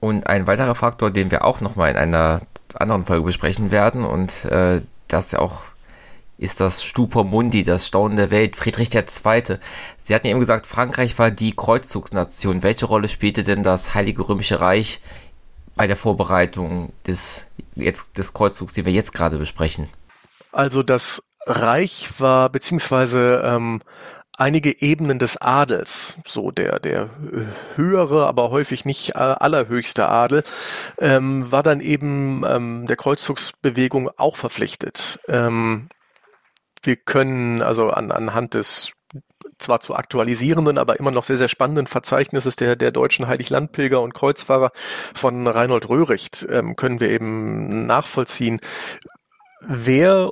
[0.00, 2.42] Und ein weiterer Faktor, den wir auch nochmal in einer
[2.74, 5.62] anderen Folge besprechen werden und äh, das ja auch
[6.38, 9.58] ist das Stupor Mundi, das Staunen der Welt, Friedrich II.
[9.98, 12.62] Sie hatten eben gesagt, Frankreich war die Kreuzzugsnation.
[12.62, 15.00] Welche Rolle spielte denn das Heilige Römische Reich
[15.76, 19.88] bei der Vorbereitung des, jetzt, des Kreuzzugs, den wir jetzt gerade besprechen?
[20.52, 23.82] Also das Reich war, beziehungsweise ähm,
[24.36, 27.10] einige Ebenen des Adels, so der, der
[27.76, 30.42] höhere, aber häufig nicht äh, allerhöchste Adel,
[30.98, 35.20] ähm, war dann eben ähm, der Kreuzzugsbewegung auch verpflichtet.
[35.28, 35.88] Ähm,
[36.86, 38.92] wir können also an, anhand des
[39.58, 44.14] zwar zu aktualisierenden, aber immer noch sehr, sehr spannenden Verzeichnisses der, der deutschen Heiliglandpilger und
[44.14, 44.72] Kreuzfahrer
[45.14, 48.60] von Reinhold Röhricht ähm, können wir eben nachvollziehen,
[49.60, 50.30] wer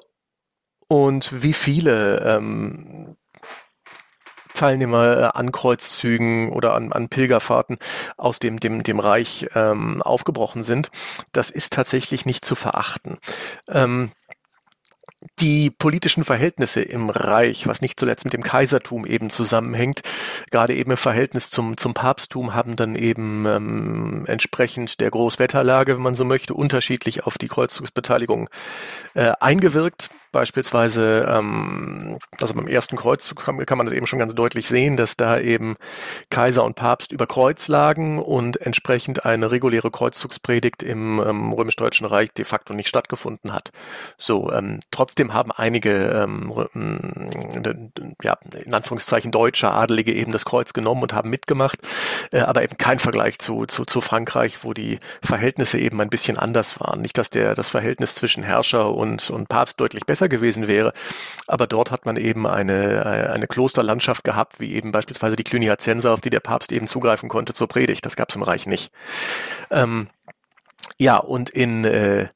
[0.88, 3.16] und wie viele ähm,
[4.54, 7.78] Teilnehmer äh, an Kreuzzügen oder an, an Pilgerfahrten
[8.16, 10.90] aus dem, dem, dem Reich ähm, aufgebrochen sind.
[11.32, 13.18] Das ist tatsächlich nicht zu verachten.
[13.68, 14.12] Ähm,
[15.40, 20.02] die politischen Verhältnisse im Reich, was nicht zuletzt mit dem Kaisertum eben zusammenhängt,
[20.50, 26.02] gerade eben im Verhältnis zum, zum Papsttum, haben dann eben ähm, entsprechend der Großwetterlage, wenn
[26.02, 28.48] man so möchte, unterschiedlich auf die Kreuzzugsbeteiligung
[29.14, 30.10] äh, eingewirkt.
[30.32, 34.96] Beispielsweise, ähm, also beim ersten Kreuzzug kann, kann man das eben schon ganz deutlich sehen,
[34.96, 35.76] dass da eben
[36.30, 42.32] Kaiser und Papst über Kreuz lagen und entsprechend eine reguläre Kreuzzugspredigt im ähm, römisch-deutschen Reich
[42.32, 43.70] de facto nicht stattgefunden hat.
[44.16, 46.52] So, ähm, trotzdem haben einige, ähm,
[48.22, 51.78] ja, in Anführungszeichen deutsche Adelige eben das Kreuz genommen und haben mitgemacht,
[52.30, 56.38] äh, aber eben kein Vergleich zu, zu, zu Frankreich, wo die Verhältnisse eben ein bisschen
[56.38, 57.02] anders waren.
[57.02, 60.92] Nicht, dass der, das Verhältnis zwischen Herrscher und, und Papst deutlich besser besser gewesen wäre.
[61.46, 66.20] Aber dort hat man eben eine, eine Klosterlandschaft gehabt, wie eben beispielsweise die Cluniacenser, auf
[66.20, 68.06] die der Papst eben zugreifen konnte zur Predigt.
[68.06, 68.92] Das gab es im Reich nicht.
[69.70, 70.08] Ähm,
[70.98, 72.28] ja, und in, äh,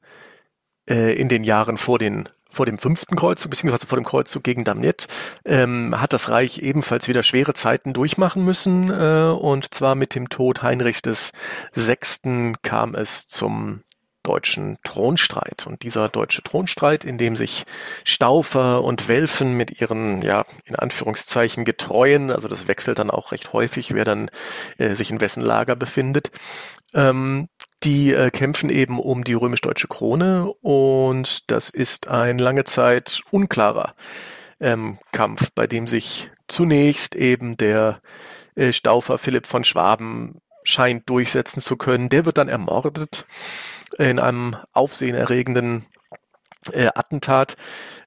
[0.89, 4.63] äh, in den Jahren vor den vor dem fünften Kreuzzug, beziehungsweise vor dem Kreuzzug gegen
[4.63, 5.05] Damiet,
[5.45, 8.89] ähm, hat das Reich ebenfalls wieder schwere Zeiten durchmachen müssen.
[8.89, 11.33] Äh, und zwar mit dem Tod Heinrichs des
[11.73, 13.83] Sechsten kam es zum
[14.27, 15.65] deutschen Thronstreit.
[15.67, 17.63] Und dieser deutsche Thronstreit, in dem sich
[18.03, 23.53] Staufer und Welfen mit ihren, ja, in Anführungszeichen Getreuen, also das wechselt dann auch recht
[23.53, 24.29] häufig, wer dann
[24.77, 26.31] äh, sich in wessen Lager befindet,
[26.93, 27.47] ähm,
[27.83, 33.95] die äh, kämpfen eben um die römisch-deutsche Krone und das ist ein lange Zeit unklarer
[34.59, 38.01] ähm, Kampf, bei dem sich zunächst eben der
[38.55, 42.09] äh, Staufer Philipp von Schwaben scheint durchsetzen zu können.
[42.09, 43.25] Der wird dann ermordet
[43.97, 45.85] in einem aufsehenerregenden
[46.71, 47.55] äh, Attentat.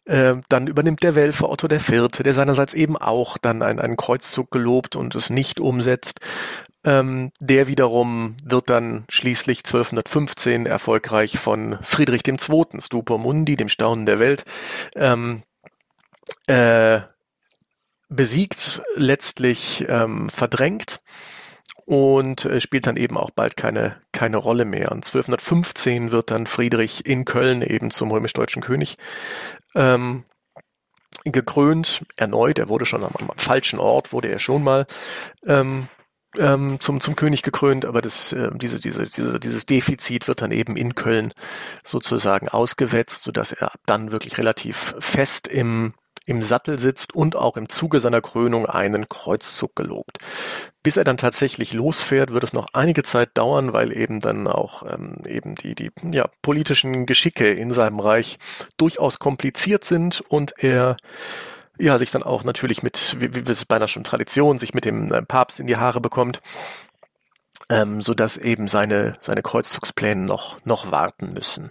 [0.05, 4.51] Äh, dann übernimmt der Welfer Otto Vierte, der seinerseits eben auch dann einen, einen Kreuzzug
[4.51, 6.21] gelobt und es nicht umsetzt.
[6.83, 14.07] Ähm, der wiederum wird dann schließlich 1215 erfolgreich von Friedrich II., Stupor Mundi, dem Staunen
[14.07, 14.45] der Welt,
[14.97, 15.43] ähm,
[16.47, 17.01] äh,
[18.09, 21.01] besiegt, letztlich ähm, verdrängt
[21.91, 24.93] und äh, spielt dann eben auch bald keine, keine Rolle mehr.
[24.93, 28.97] Und 1215 wird dann Friedrich in Köln eben zum römisch-deutschen König
[29.75, 30.23] ähm,
[31.25, 32.61] gekrönt, erneut.
[32.61, 34.87] Er wurde schon am, am, falschen Ort, wurde er schon mal
[35.45, 35.89] ähm,
[36.39, 40.53] ähm, zum, zum König gekrönt, aber das, äh, diese, diese, diese, dieses Defizit wird dann
[40.53, 41.33] eben in Köln
[41.83, 45.95] sozusagen ausgewetzt, sodass er dann wirklich relativ fest im
[46.27, 50.19] im Sattel sitzt und auch im Zuge seiner Krönung einen Kreuzzug gelobt.
[50.83, 54.83] Bis er dann tatsächlich losfährt, wird es noch einige Zeit dauern, weil eben dann auch
[54.91, 58.39] ähm, eben die, die ja, politischen Geschicke in seinem Reich
[58.79, 60.97] durchaus kompliziert sind und er
[61.79, 65.13] ja sich dann auch natürlich mit, wie, wie es beinahe schon Tradition, sich mit dem
[65.13, 66.41] äh, Papst in die Haare bekommt
[67.71, 71.71] ähm, so eben seine seine Kreuzzugspläne noch noch warten müssen.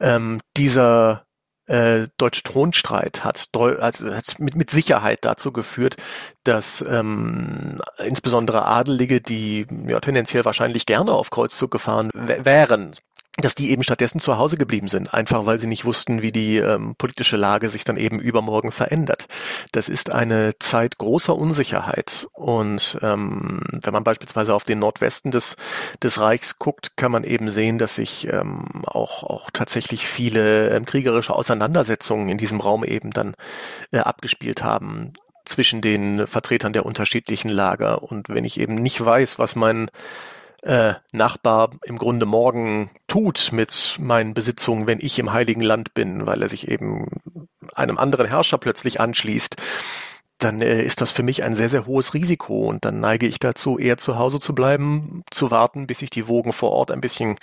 [0.00, 1.25] Ähm, dieser
[1.66, 5.96] äh, deutsche Thronstreit hat, also hat mit, mit Sicherheit dazu geführt,
[6.44, 12.94] dass ähm, insbesondere Adelige, die ja, tendenziell wahrscheinlich gerne auf Kreuzzug gefahren wären,
[13.38, 16.56] dass die eben stattdessen zu Hause geblieben sind, einfach weil sie nicht wussten, wie die
[16.56, 19.26] ähm, politische Lage sich dann eben übermorgen verändert.
[19.72, 22.26] Das ist eine Zeit großer Unsicherheit.
[22.32, 25.56] Und ähm, wenn man beispielsweise auf den Nordwesten des,
[26.02, 30.86] des Reichs guckt, kann man eben sehen, dass sich ähm, auch, auch tatsächlich viele ähm,
[30.86, 33.34] kriegerische Auseinandersetzungen in diesem Raum eben dann
[33.92, 35.12] äh, abgespielt haben
[35.44, 38.02] zwischen den Vertretern der unterschiedlichen Lager.
[38.02, 39.90] Und wenn ich eben nicht weiß, was mein
[40.62, 46.26] äh, Nachbar im Grunde morgen tut mit meinen Besitzungen, wenn ich im Heiligen Land bin,
[46.26, 47.06] weil er sich eben
[47.74, 49.56] einem anderen Herrscher plötzlich anschließt,
[50.38, 53.38] dann äh, ist das für mich ein sehr, sehr hohes Risiko und dann neige ich
[53.38, 57.00] dazu, eher zu Hause zu bleiben, zu warten, bis sich die Wogen vor Ort ein
[57.00, 57.36] bisschen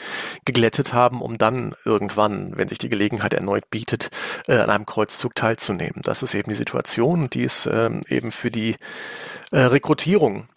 [0.46, 4.10] geglättet haben, um dann irgendwann, wenn sich die Gelegenheit erneut bietet,
[4.48, 6.02] äh, an einem Kreuzzug teilzunehmen.
[6.04, 8.76] Das ist eben die Situation, die ist äh, eben für die
[9.52, 10.48] äh, Rekrutierung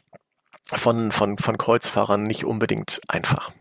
[0.67, 3.53] von, von, von Kreuzfahrern nicht unbedingt einfach.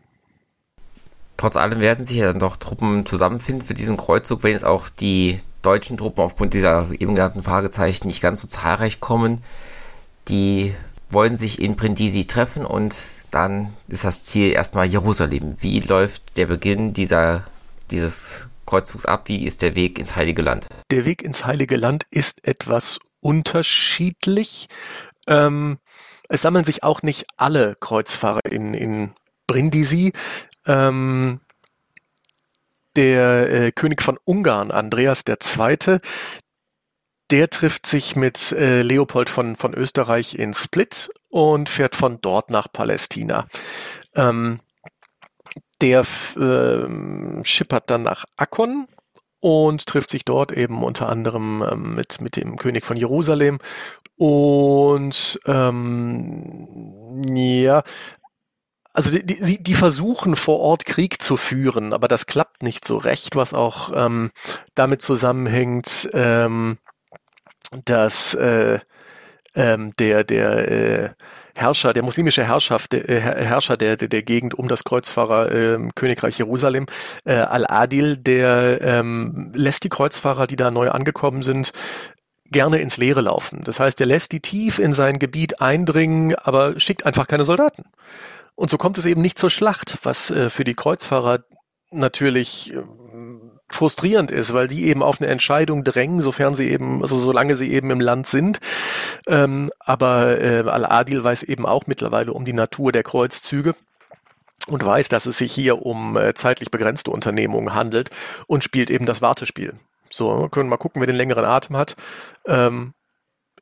[1.38, 4.90] Trotz allem werden sich ja dann doch Truppen zusammenfinden für diesen Kreuzzug, wenn jetzt auch
[4.90, 9.44] die deutschen Truppen aufgrund dieser eben genannten Fragezeichen nicht ganz so zahlreich kommen.
[10.28, 10.74] Die
[11.10, 15.58] wollen sich in Brindisi treffen und dann ist das Ziel erstmal Jerusalem.
[15.60, 17.44] Wie läuft der Beginn dieser,
[17.92, 19.28] dieses Kreuzzugs ab?
[19.28, 20.68] Wie ist der Weg ins Heilige Land?
[20.90, 24.68] Der Weg ins Heilige Land ist etwas unterschiedlich.
[25.28, 25.78] Ähm,
[26.30, 29.14] es sammeln sich auch nicht alle Kreuzfahrer in, in
[29.48, 30.14] Brindisi.
[30.66, 31.42] Ähm,
[32.96, 36.00] der äh, König von Ungarn, Andreas II.,
[37.32, 42.52] der trifft sich mit äh, Leopold von, von Österreich in Split und fährt von dort
[42.52, 43.48] nach Palästina.
[44.14, 44.60] Ähm,
[45.82, 48.88] der äh, schippert dann nach Akkon
[49.46, 53.60] und trifft sich dort eben unter anderem ähm, mit, mit dem König von Jerusalem.
[54.18, 57.84] Und ähm, ja,
[58.92, 62.98] also die, die, die versuchen vor Ort Krieg zu führen, aber das klappt nicht so
[62.98, 64.32] recht, was auch ähm,
[64.74, 66.80] damit zusammenhängt, ähm,
[67.86, 68.80] dass äh,
[69.54, 71.10] ähm, der der äh,
[71.56, 76.38] Herrscher, der muslimische Herrschaft, äh, Herrscher der, der, der Gegend um das Kreuzfahrer äh, Königreich
[76.38, 76.86] Jerusalem,
[77.24, 81.72] äh, Al-Adil, der ähm, lässt die Kreuzfahrer, die da neu angekommen sind,
[82.52, 83.62] gerne ins Leere laufen.
[83.64, 87.84] Das heißt, er lässt die tief in sein Gebiet eindringen, aber schickt einfach keine Soldaten.
[88.56, 91.40] Und so kommt es eben nicht zur Schlacht, was äh, für die Kreuzfahrer
[91.92, 92.82] natürlich äh,
[93.70, 97.72] frustrierend ist, weil die eben auf eine Entscheidung drängen, sofern sie eben, also solange sie
[97.74, 98.60] eben im Land sind.
[99.28, 103.76] Ähm, aber äh, Al-Adil weiß eben auch mittlerweile um die Natur der Kreuzzüge
[104.68, 108.10] und weiß, dass es sich hier um äh, zeitlich begrenzte Unternehmungen handelt
[108.48, 109.74] und spielt eben das Wartespiel.
[110.10, 111.96] So, können wir mal gucken, wer den längeren Atem hat.
[112.48, 112.94] Ähm,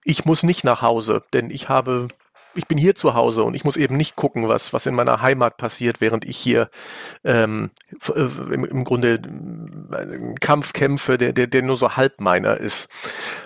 [0.03, 2.09] ich muss nicht nach Hause, denn ich habe
[2.55, 5.21] ich bin hier zu Hause und ich muss eben nicht gucken, was, was in meiner
[5.21, 6.69] Heimat passiert, während ich hier
[7.23, 7.71] ähm,
[8.15, 9.21] äh, im, im Grunde
[9.91, 12.89] äh, einen Kampf kämpfe, der, der, der nur so halb meiner ist,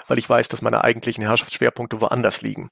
[0.07, 2.69] weil ich weiß, dass meine eigentlichen Herrschaftsschwerpunkte woanders liegen.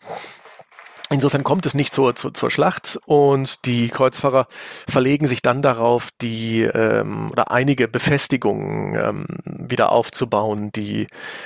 [1.11, 4.47] Insofern kommt es nicht zur, zur, zur Schlacht und die Kreuzfahrer
[4.89, 11.05] verlegen sich dann darauf, die ähm, oder einige Befestigungen ähm, wieder aufzubauen, die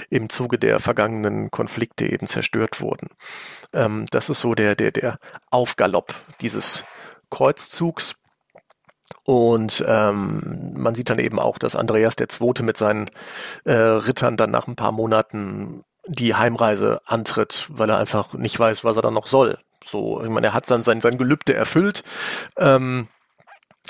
[0.10, 3.10] im Zuge der vergangenen Konflikte eben zerstört wurden.
[3.74, 5.20] Ähm, das ist so der, der, der
[5.52, 6.86] Aufgalopp dieses
[7.30, 8.16] Kreuzzugs.
[9.26, 13.12] Und ähm, man sieht dann eben auch, dass Andreas der Zweite mit seinen
[13.66, 18.84] äh, Rittern dann nach ein paar Monaten die Heimreise antritt, weil er einfach nicht weiß,
[18.84, 19.60] was er dann noch soll.
[19.84, 22.04] So, ich meine, er hat dann sein, sein Gelübde erfüllt.
[22.58, 23.08] Ähm,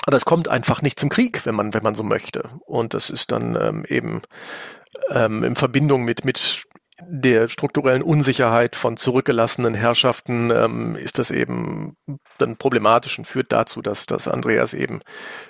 [0.06, 2.48] aber es kommt einfach nicht zum Krieg, wenn man, wenn man so möchte.
[2.66, 4.22] Und das ist dann ähm, eben
[5.10, 6.64] ähm, in Verbindung mit, mit
[7.02, 11.96] der strukturellen Unsicherheit von zurückgelassenen Herrschaften ähm, ist das eben
[12.38, 15.00] dann problematisch und führt dazu, dass, dass Andreas eben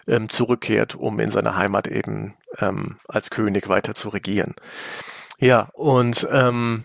[0.06, 4.54] ähm, zurückkehrt, um in seiner Heimat eben ähm, als König weiter zu regieren.
[5.40, 6.84] Ja, und ähm,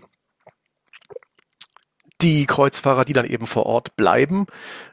[2.21, 4.45] die Kreuzfahrer, die dann eben vor Ort bleiben,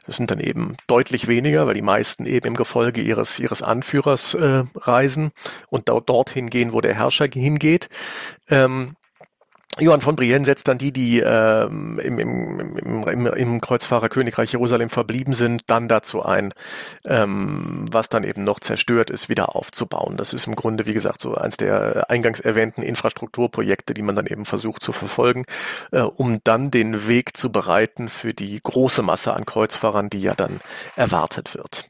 [0.05, 4.33] das sind dann eben deutlich weniger, weil die meisten eben im Gefolge ihres, ihres Anführers
[4.33, 5.31] äh, reisen
[5.69, 7.87] und dort dorthin gehen, wo der Herrscher hingeht.
[8.49, 8.95] Ähm,
[9.79, 15.33] Johann von Brienne setzt dann die, die ähm, im, im, im, im, Kreuzfahrerkönigreich Jerusalem verblieben
[15.33, 16.53] sind, dann dazu ein,
[17.05, 20.15] ähm, was dann eben noch zerstört ist, wieder aufzubauen.
[20.15, 24.27] Das ist im Grunde, wie gesagt, so eins der eingangs erwähnten Infrastrukturprojekte, die man dann
[24.27, 25.45] eben versucht zu verfolgen,
[25.91, 30.35] äh, um dann den Weg zu bereiten für die große Masse an Kreuzfahrern, die ja
[30.35, 30.61] dann
[30.95, 31.89] erwartet wird.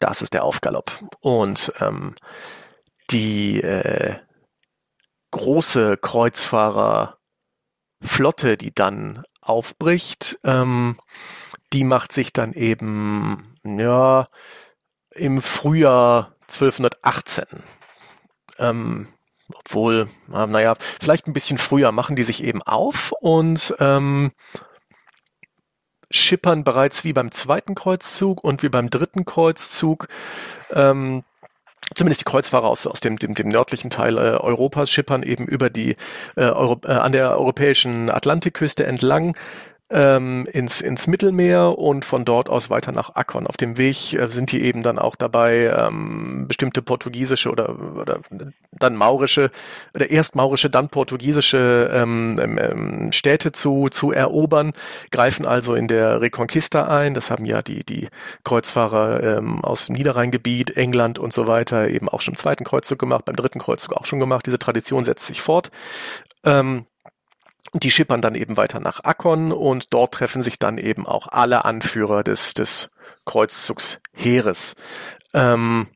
[0.00, 0.92] Das ist der Aufgalopp.
[1.20, 2.14] Und ähm,
[3.10, 4.16] die äh,
[5.34, 11.00] große Kreuzfahrerflotte, die dann aufbricht, ähm,
[11.72, 14.28] die macht sich dann eben, ja,
[15.10, 17.46] im Frühjahr 1218.
[18.58, 19.08] Ähm,
[19.52, 24.30] obwohl, naja, vielleicht ein bisschen früher machen die sich eben auf und ähm,
[26.10, 30.06] schippern bereits wie beim zweiten Kreuzzug und wie beim dritten Kreuzzug
[30.70, 31.24] ähm,
[31.94, 35.70] zumindest die Kreuzfahrer aus, aus dem, dem, dem nördlichen Teil äh, Europas schippern eben über
[35.70, 35.96] die
[36.36, 39.36] äh, Euro, äh, an der europäischen Atlantikküste entlang
[39.94, 43.46] ähm, ins, ins Mittelmeer und von dort aus weiter nach Akkon.
[43.46, 48.18] Auf dem Weg äh, sind die eben dann auch dabei, ähm, bestimmte portugiesische oder, oder
[48.72, 49.52] dann maurische
[49.94, 54.72] oder erst maurische, dann portugiesische ähm, ähm, ähm, Städte zu, zu erobern,
[55.12, 57.14] greifen also in der Reconquista ein.
[57.14, 58.08] Das haben ja die, die
[58.42, 62.98] Kreuzfahrer ähm, aus dem Niederrheingebiet, England und so weiter eben auch schon im zweiten Kreuzzug
[62.98, 64.46] gemacht, beim dritten Kreuzzug auch schon gemacht.
[64.46, 65.70] Diese Tradition setzt sich fort.
[66.42, 66.86] Ähm,
[67.74, 71.64] die schippern dann eben weiter nach Akkon und dort treffen sich dann eben auch alle
[71.64, 72.88] Anführer des, des
[73.24, 74.76] Kreuzzugsheeres.
[75.32, 75.88] Ähm,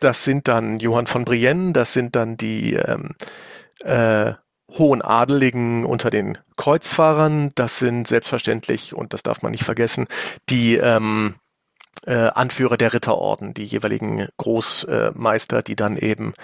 [0.00, 3.14] das sind dann Johann von Brienne, das sind dann die ähm,
[3.84, 4.34] äh,
[4.72, 10.06] hohen Adeligen unter den Kreuzfahrern, das sind selbstverständlich, und das darf man nicht vergessen,
[10.48, 11.36] die ähm,
[12.04, 16.34] äh, Anführer der Ritterorden, die jeweiligen Großmeister, die dann eben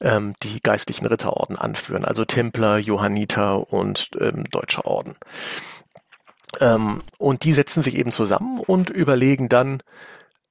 [0.00, 5.16] ähm, die geistlichen Ritterorden anführen, also Templer, Johanniter und ähm, Deutscher Orden.
[6.58, 9.82] Ähm, und die setzen sich eben zusammen und überlegen dann,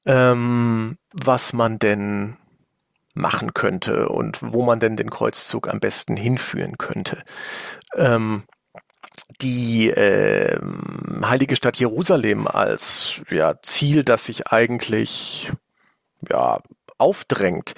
[0.06, 2.38] ähm, was man denn
[3.14, 7.24] machen könnte und wo man denn den Kreuzzug am besten hinführen könnte.
[7.96, 8.44] Ähm,
[9.42, 10.60] die äh,
[11.24, 15.52] heilige Stadt Jerusalem als ja, Ziel, das sich eigentlich
[16.30, 16.60] ja,
[17.00, 17.74] aufdrängt.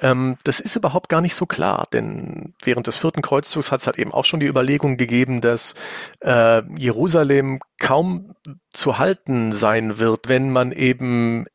[0.00, 3.86] Ähm, das ist überhaupt gar nicht so klar, denn während des vierten Kreuzzugs hat es
[3.86, 5.74] halt eben auch schon die Überlegung gegeben, dass
[6.20, 8.34] äh, Jerusalem kaum
[8.72, 11.46] zu halten sein wird, wenn man eben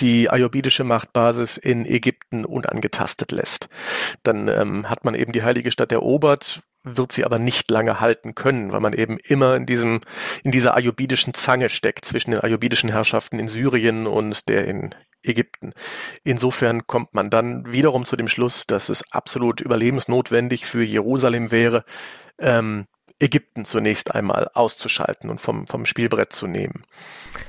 [0.00, 3.68] die ayubidische Machtbasis in Ägypten unangetastet lässt.
[4.22, 6.62] Dann ähm, hat man eben die heilige Stadt erobert,
[6.96, 10.00] wird sie aber nicht lange halten können, weil man eben immer in diesem,
[10.42, 15.72] in dieser ayubidischen Zange steckt zwischen den ayubidischen Herrschaften in Syrien und der in Ägypten.
[16.24, 21.84] Insofern kommt man dann wiederum zu dem Schluss, dass es absolut überlebensnotwendig für Jerusalem wäre,
[22.38, 22.86] ähm,
[23.20, 26.84] Ägypten zunächst einmal auszuschalten und vom, vom Spielbrett zu nehmen.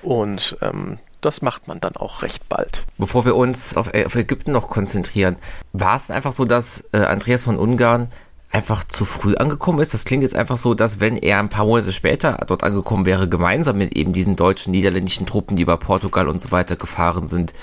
[0.01, 2.85] Und ähm, das macht man dann auch recht bald.
[2.97, 5.35] Bevor wir uns auf, Ägypten noch konzentrieren,
[5.73, 8.09] war es einfach so, dass äh, Andreas von Ungarn
[8.51, 9.93] einfach zu früh angekommen ist.
[9.93, 13.29] Das klingt jetzt einfach so, dass wenn er ein paar Monate später dort angekommen wäre,
[13.29, 17.53] gemeinsam mit eben diesen deutschen, niederländischen Truppen, die über Portugal und so weiter gefahren sind,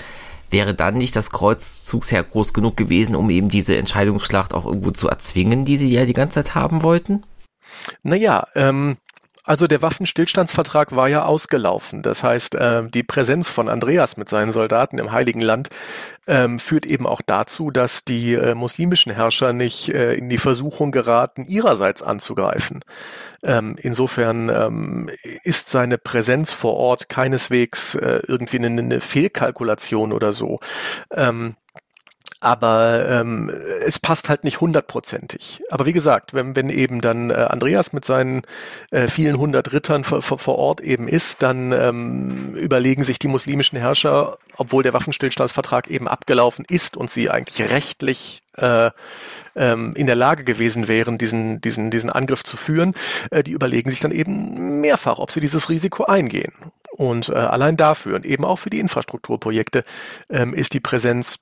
[0.49, 5.09] wäre dann nicht das Kreuzzugsheer groß genug gewesen, um eben diese Entscheidungsschlacht auch irgendwo zu
[5.09, 7.23] erzwingen, die sie ja die ganze Zeit haben wollten?
[8.03, 8.95] Naja, ähm,
[9.47, 12.01] also der Waffenstillstandsvertrag war ja ausgelaufen.
[12.01, 15.69] Das heißt, äh, die Präsenz von Andreas mit seinen Soldaten im Heiligen Land
[16.27, 20.91] ähm, führt eben auch dazu, dass die äh, muslimischen Herrscher nicht äh, in die Versuchung
[20.91, 22.81] geraten, ihrerseits anzugreifen.
[23.41, 25.09] Ähm, insofern ähm,
[25.43, 30.59] ist seine Präsenz vor Ort keineswegs äh, irgendwie eine, eine Fehlkalkulation oder so.
[31.09, 31.55] Ähm,
[32.39, 33.51] aber ähm,
[33.83, 35.63] es passt halt nicht hundertprozentig.
[35.71, 38.43] Aber wie gesagt, wenn, wenn eben dann äh, Andreas mit seinen
[38.91, 43.79] äh, vielen hundert Rittern vor, vor, Ort eben ist, dann ähm, überlegen sich die muslimischen
[43.79, 48.91] Herrscher, obwohl der Waffenstillstandsvertrag eben abgelaufen ist und sie eigentlich rechtlich äh,
[49.55, 52.93] ähm, in der Lage gewesen wären, diesen, diesen, diesen Angriff zu führen,
[53.31, 56.53] äh, die überlegen sich dann eben mehrfach, ob sie dieses Risiko eingehen.
[56.91, 59.83] Und äh, allein dafür und eben auch für die Infrastrukturprojekte
[60.29, 61.39] ähm, ist die Präsenz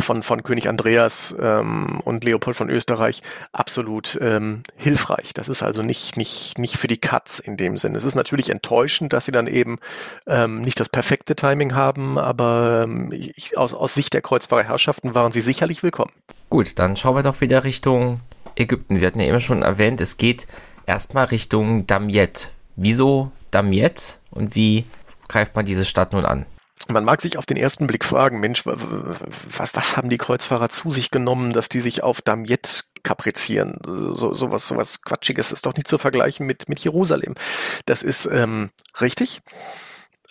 [0.00, 3.22] von, von König Andreas ähm, und Leopold von Österreich
[3.52, 5.34] absolut ähm, hilfreich.
[5.34, 7.98] Das ist also nicht, nicht, nicht für die Katz in dem Sinne.
[7.98, 9.78] Es ist natürlich enttäuschend, dass sie dann eben
[10.26, 15.32] ähm, nicht das perfekte Timing haben, aber ähm, ich, aus, aus Sicht der Kreuzfahrerherrschaften waren
[15.32, 16.12] sie sicherlich willkommen.
[16.48, 18.20] Gut, dann schauen wir doch wieder Richtung
[18.54, 18.96] Ägypten.
[18.96, 20.46] Sie hatten ja immer schon erwähnt, es geht
[20.86, 22.50] erstmal Richtung Damiet.
[22.76, 24.84] Wieso Damiet und wie
[25.28, 26.46] greift man diese Stadt nun an?
[26.88, 30.90] Man mag sich auf den ersten Blick fragen, Mensch, was, was haben die Kreuzfahrer zu
[30.90, 33.78] sich genommen, dass die sich auf Damiet kaprizieren?
[33.84, 37.34] So, sowas, sowas Quatschiges ist doch nicht zu vergleichen mit, mit Jerusalem.
[37.86, 38.70] Das ist ähm,
[39.00, 39.42] richtig.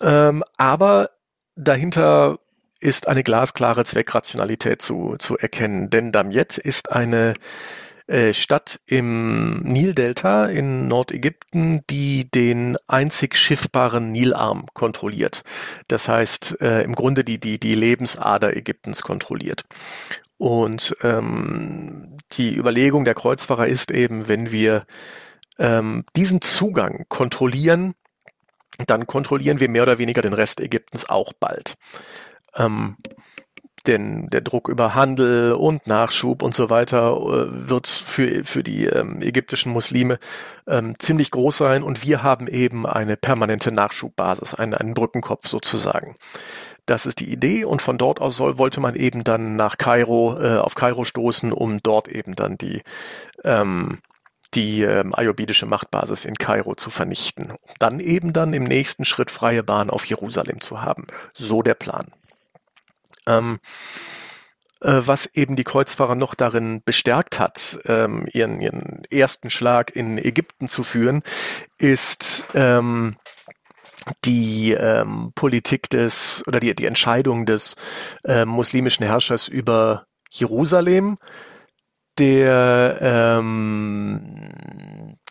[0.02, 1.12] Ähm, aber
[1.56, 2.39] dahinter
[2.82, 5.89] ist eine glasklare Zweckrationalität zu, zu erkennen.
[5.89, 7.34] Denn Damiet ist eine
[8.34, 15.43] Stadt im Nildelta in Nordägypten, die den einzig schiffbaren Nilarm kontrolliert.
[15.88, 19.66] Das heißt, äh, im Grunde die, die, die Lebensader Ägyptens kontrolliert.
[20.38, 24.86] Und ähm, die Überlegung der Kreuzfahrer ist eben, wenn wir
[25.60, 27.93] ähm, diesen Zugang kontrollieren,
[28.88, 31.76] dann kontrollieren wir mehr oder weniger den Rest Ägyptens auch bald.
[32.56, 32.97] Ähm,
[33.84, 38.86] denn der Druck über Handel und Nachschub und so weiter äh, wird für, für die
[38.86, 40.20] ähm, ägyptischen Muslime
[40.68, 46.16] ähm, ziemlich groß sein und wir haben eben eine permanente Nachschubbasis, einen, einen Brückenkopf sozusagen.
[46.86, 50.38] Das ist die Idee und von dort aus soll, wollte man eben dann nach Kairo,
[50.40, 52.82] äh, auf Kairo stoßen, um dort eben dann die,
[53.44, 54.00] ähm,
[54.54, 57.54] die ähm, ayubidische Machtbasis in Kairo zu vernichten.
[57.80, 61.08] Dann eben dann im nächsten Schritt freie Bahn auf Jerusalem zu haben.
[61.34, 62.08] So der Plan.
[63.28, 63.59] Ähm,
[64.82, 70.17] äh, was eben die Kreuzfahrer noch darin bestärkt hat, ähm, ihren, ihren ersten Schlag in
[70.17, 71.22] Ägypten zu führen,
[71.78, 73.15] ist ähm,
[74.26, 77.76] die ähm, Politik des oder die, die Entscheidung des
[78.24, 81.17] äh, muslimischen Herrschers über Jerusalem,
[82.17, 84.22] der ähm,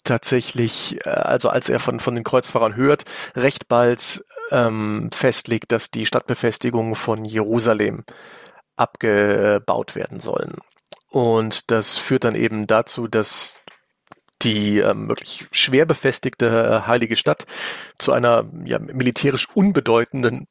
[0.05, 5.91] tatsächlich, äh, also als er von, von den Kreuzfahrern hört, recht bald ähm, festlegt, dass
[5.91, 8.05] die Stadtbefestigungen von Jerusalem
[8.77, 10.55] abgebaut werden sollen.
[11.09, 13.57] Und das führt dann eben dazu, dass
[14.43, 17.47] die ähm, wirklich schwer befestigte äh, heilige Stadt
[17.99, 20.47] zu einer ja, militärisch unbedeutenden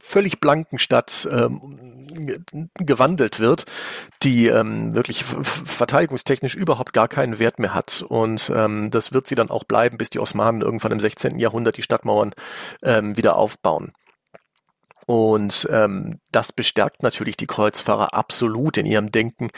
[0.00, 1.97] völlig blanken Stadt ähm,
[2.78, 3.64] gewandelt wird,
[4.22, 8.04] die ähm, wirklich verteidigungstechnisch überhaupt gar keinen Wert mehr hat.
[8.06, 11.38] Und ähm, das wird sie dann auch bleiben, bis die Osmanen irgendwann im 16.
[11.38, 12.32] Jahrhundert die Stadtmauern
[12.82, 13.92] ähm, wieder aufbauen.
[15.08, 19.48] Und ähm, das bestärkt natürlich die Kreuzfahrer absolut in ihrem Denken,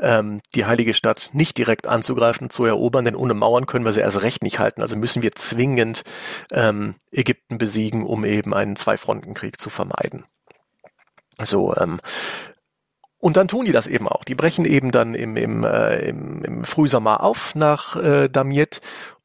[0.00, 4.00] ähm, die heilige Stadt nicht direkt anzugreifen, zu erobern, denn ohne Mauern können wir sie
[4.00, 4.80] erst recht nicht halten.
[4.80, 6.04] Also müssen wir zwingend
[6.52, 10.24] ähm, Ägypten besiegen, um eben einen Zweifrontenkrieg zu vermeiden.
[11.42, 12.00] So, ähm,
[13.18, 14.22] und dann tun die das eben auch.
[14.24, 18.82] Die brechen eben dann im, im, äh, im, im Frühsommer auf nach äh, Damiet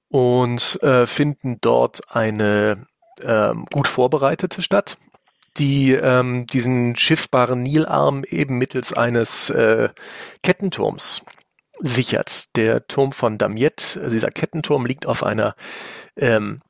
[0.08, 2.86] und äh, finden dort eine
[3.22, 4.98] ähm, gut vorbereitete Stadt,
[5.58, 9.90] die ähm, diesen schiffbaren Nilarm eben mittels eines äh,
[10.44, 11.24] Kettenturms
[11.80, 12.56] sichert.
[12.56, 15.56] Der Turm von Damiet, also dieser Kettenturm liegt auf einer
[16.16, 16.69] ähm, äh,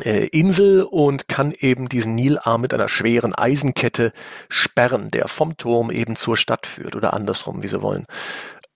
[0.00, 4.12] Insel und kann eben diesen Nilarm mit einer schweren Eisenkette
[4.48, 8.06] sperren, der vom Turm eben zur Stadt führt oder andersrum, wie sie wollen.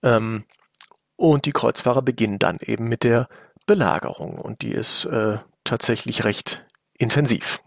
[0.03, 0.45] Ähm,
[1.15, 3.27] und die Kreuzfahrer beginnen dann eben mit der
[3.67, 6.65] Belagerung und die ist äh, tatsächlich recht
[6.97, 7.61] intensiv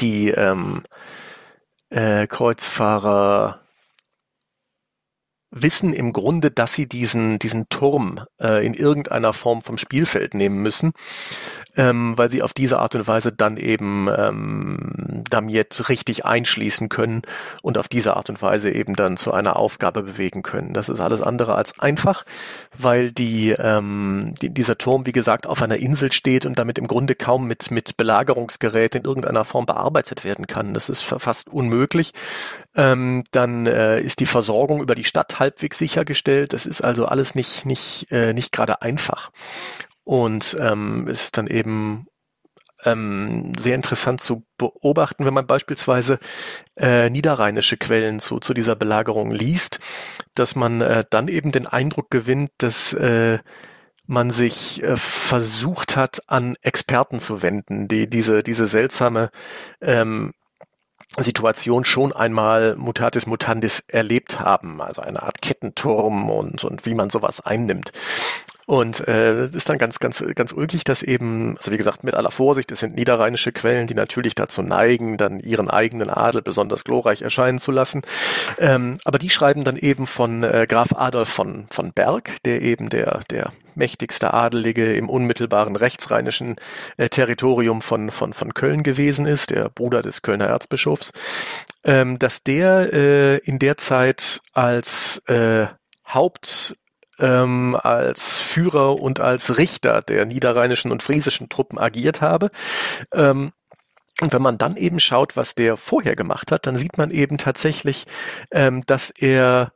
[0.00, 0.82] die ähm,
[1.90, 3.60] äh, Kreuzfahrer
[5.50, 10.60] wissen im Grunde, dass sie diesen, diesen Turm äh, in irgendeiner Form vom Spielfeld nehmen
[10.62, 10.92] müssen
[11.76, 17.22] ähm, weil sie auf diese Art und Weise dann eben ähm, Damiet richtig einschließen können
[17.62, 20.72] und auf diese Art und Weise eben dann zu einer Aufgabe bewegen können.
[20.72, 22.24] Das ist alles andere als einfach,
[22.76, 26.86] weil die, ähm, die, dieser Turm, wie gesagt, auf einer Insel steht und damit im
[26.86, 30.74] Grunde kaum mit, mit Belagerungsgerät in irgendeiner Form bearbeitet werden kann.
[30.74, 32.12] Das ist fast unmöglich.
[32.76, 36.52] Ähm, dann äh, ist die Versorgung über die Stadt halbwegs sichergestellt.
[36.52, 39.30] Das ist also alles nicht, nicht, äh, nicht gerade einfach.
[40.04, 42.06] Und ähm, es ist dann eben
[42.84, 46.18] ähm, sehr interessant zu beobachten, wenn man beispielsweise
[46.76, 49.80] äh, niederrheinische Quellen zu, zu dieser Belagerung liest,
[50.34, 53.38] dass man äh, dann eben den Eindruck gewinnt, dass äh,
[54.06, 59.30] man sich äh, versucht hat, an Experten zu wenden, die diese, diese seltsame
[59.80, 60.34] ähm,
[61.16, 67.08] Situation schon einmal mutatis mutandis erlebt haben, also eine Art Kettenturm und, und wie man
[67.08, 67.92] sowas einnimmt.
[68.66, 72.14] Und äh, es ist dann ganz, ganz, ganz ulkig, dass eben, also wie gesagt, mit
[72.14, 76.84] aller Vorsicht, es sind niederrheinische Quellen, die natürlich dazu neigen, dann ihren eigenen Adel besonders
[76.84, 78.02] glorreich erscheinen zu lassen.
[78.58, 82.88] Ähm, aber die schreiben dann eben von äh, Graf Adolf von, von Berg, der eben
[82.88, 86.56] der, der mächtigste Adelige im unmittelbaren rechtsrheinischen
[86.96, 91.12] äh, Territorium von, von, von Köln gewesen ist, der Bruder des Kölner Erzbischofs,
[91.84, 95.66] ähm, dass der äh, in der Zeit als äh,
[96.06, 96.76] Haupt
[97.18, 102.50] ähm, als Führer und als Richter der niederrheinischen und friesischen Truppen agiert habe.
[103.12, 103.52] Ähm,
[104.20, 107.36] und wenn man dann eben schaut, was der vorher gemacht hat, dann sieht man eben
[107.36, 108.04] tatsächlich,
[108.52, 109.72] ähm, dass er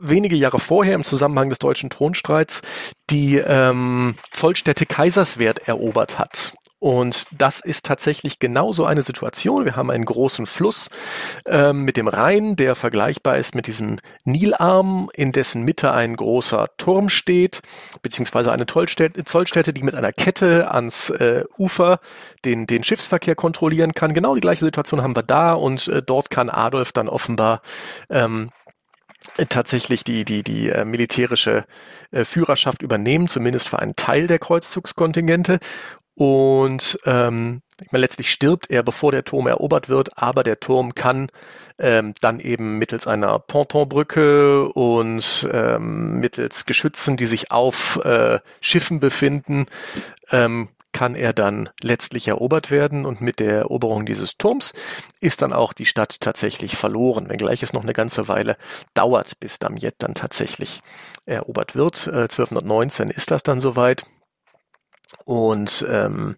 [0.00, 2.62] wenige Jahre vorher im Zusammenhang des deutschen Thronstreits
[3.10, 6.54] die ähm, Zollstätte Kaiserswerth erobert hat.
[6.80, 9.64] Und das ist tatsächlich genauso eine Situation.
[9.64, 10.90] Wir haben einen großen Fluss
[11.44, 16.68] ähm, mit dem Rhein, der vergleichbar ist mit diesem Nilarm, in dessen Mitte ein großer
[16.76, 17.62] Turm steht,
[18.02, 21.98] beziehungsweise eine Zollstätte, Zollstätte die mit einer Kette ans äh, Ufer
[22.44, 24.14] den, den Schiffsverkehr kontrollieren kann.
[24.14, 27.60] Genau die gleiche Situation haben wir da und äh, dort kann Adolf dann offenbar
[28.08, 28.50] ähm,
[29.48, 31.64] tatsächlich die, die, die äh, militärische
[32.10, 35.58] äh, Führerschaft übernehmen, zumindest für einen Teil der Kreuzzugskontingente.
[36.18, 40.96] Und ähm, ich meine, letztlich stirbt er, bevor der Turm erobert wird, aber der Turm
[40.96, 41.28] kann
[41.78, 48.98] ähm, dann eben mittels einer Pontonbrücke und ähm, mittels Geschützen, die sich auf äh, Schiffen
[48.98, 49.66] befinden,
[50.32, 54.72] ähm, kann er dann letztlich erobert werden und mit der Eroberung dieses Turms
[55.20, 58.56] ist dann auch die Stadt tatsächlich verloren, wenngleich es noch eine ganze Weile
[58.94, 60.80] dauert, bis Damiet dann tatsächlich
[61.26, 62.08] erobert wird.
[62.08, 64.02] Äh, 1219 ist das dann soweit.
[65.24, 66.36] Und ähm,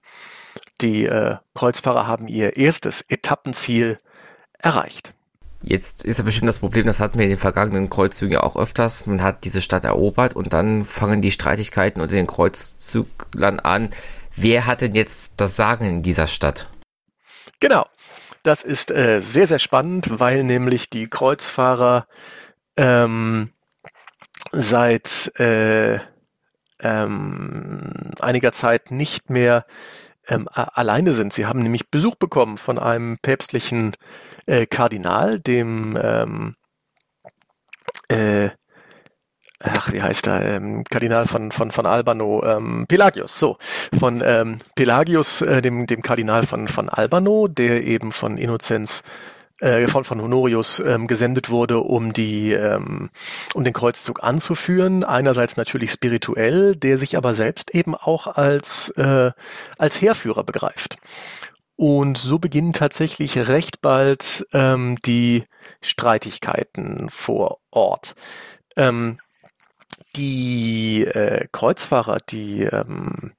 [0.80, 3.98] die äh, Kreuzfahrer haben ihr erstes Etappenziel
[4.58, 5.14] erreicht.
[5.62, 8.56] Jetzt ist ja bestimmt das Problem, das hatten wir in den vergangenen Kreuzzügen ja auch
[8.56, 9.06] öfters.
[9.06, 13.90] Man hat diese Stadt erobert und dann fangen die Streitigkeiten unter den Kreuzzüglern an.
[14.34, 16.70] Wer hat denn jetzt das Sagen in dieser Stadt?
[17.60, 17.86] Genau.
[18.42, 22.06] Das ist äh, sehr, sehr spannend, weil nämlich die Kreuzfahrer
[22.78, 23.50] ähm,
[24.50, 25.98] seit äh,
[26.82, 29.64] ähm, einiger Zeit nicht mehr
[30.28, 31.32] ähm, alleine sind.
[31.32, 33.92] Sie haben nämlich Besuch bekommen von einem päpstlichen
[34.46, 36.54] äh, Kardinal, dem ähm,
[38.08, 38.50] äh,
[39.60, 43.58] ach, wie heißt er, ähm, Kardinal von, von, von Albano, ähm, Pelagius, so,
[43.98, 49.02] von ähm, Pelagius, äh, dem, dem Kardinal von, von Albano, der eben von Innozenz
[49.60, 53.10] äh, von, von Honorius ähm, gesendet wurde, um die, ähm,
[53.54, 55.04] um den Kreuzzug anzuführen.
[55.04, 59.32] Einerseits natürlich spirituell, der sich aber selbst eben auch als, äh,
[59.78, 60.98] als Heerführer begreift.
[61.76, 65.44] Und so beginnen tatsächlich recht bald ähm, die
[65.80, 68.14] Streitigkeiten vor Ort.
[68.76, 69.18] Ähm,
[70.16, 73.32] die äh, Kreuzfahrer, die ähm,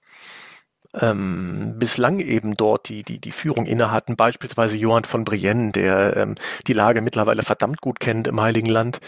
[0.99, 6.17] ähm, bislang eben dort die, die, die Führung inne hatten, beispielsweise Johann von Brienne, der
[6.17, 6.35] ähm,
[6.67, 8.99] die Lage mittlerweile verdammt gut kennt im Heiligen Land,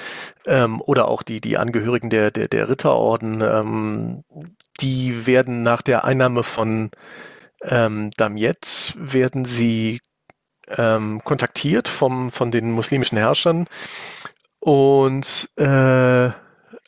[0.45, 4.23] ähm, oder auch die, die Angehörigen der, der, der Ritterorden, ähm,
[4.79, 6.91] die werden nach der Einnahme von
[7.63, 9.99] ähm, Damiet, werden sie
[10.77, 13.67] ähm, kontaktiert vom, von den muslimischen Herrschern.
[14.59, 16.29] Und äh,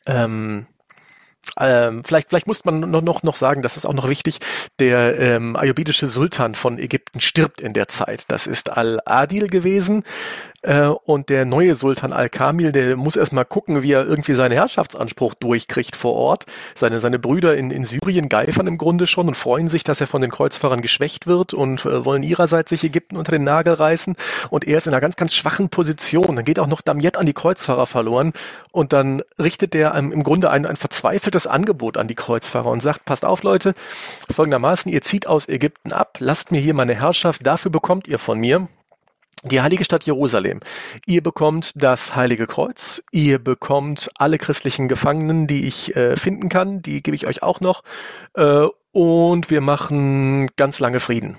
[0.05, 0.67] ähm,
[1.60, 4.39] ähm, vielleicht, vielleicht muss man noch, noch, noch sagen, das ist auch noch wichtig,
[4.80, 8.26] der ähm, ayubidische Sultan von Ägypten stirbt in der Zeit.
[8.30, 10.03] Das ist Al-Adil gewesen.
[10.66, 15.36] Äh, und der neue Sultan Al-Kamil, der muss erstmal gucken, wie er irgendwie seinen Herrschaftsanspruch
[15.36, 16.45] durchkriegt vor Ort.
[16.74, 20.07] Seine, seine Brüder in, in Syrien geifern im Grunde schon und freuen sich, dass er
[20.07, 24.16] von den Kreuzfahrern geschwächt wird und äh, wollen ihrerseits sich Ägypten unter den Nagel reißen.
[24.49, 26.36] Und er ist in einer ganz, ganz schwachen Position.
[26.36, 28.34] Dann geht auch noch Damiet an die Kreuzfahrer verloren.
[28.72, 33.05] Und dann richtet der im Grunde ein, ein verzweifeltes Angebot an die Kreuzfahrer und sagt,
[33.05, 33.74] passt auf Leute,
[34.34, 38.39] folgendermaßen, ihr zieht aus Ägypten ab, lasst mir hier meine Herrschaft, dafür bekommt ihr von
[38.39, 38.68] mir
[39.45, 40.59] die heilige Stadt Jerusalem.
[41.05, 46.81] Ihr bekommt das Heilige Kreuz, ihr bekommt alle christlichen Gefangenen, die ich äh, finden kann,
[46.81, 47.83] die gebe ich euch auch noch.
[48.33, 51.37] Äh, und wir machen ganz lange Frieden.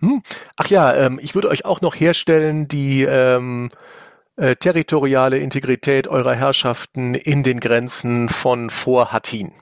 [0.00, 0.22] Hm?
[0.56, 3.70] Ach ja, ähm, ich würde euch auch noch herstellen die ähm,
[4.36, 9.52] äh, territoriale Integrität eurer Herrschaften in den Grenzen von vor Hattin.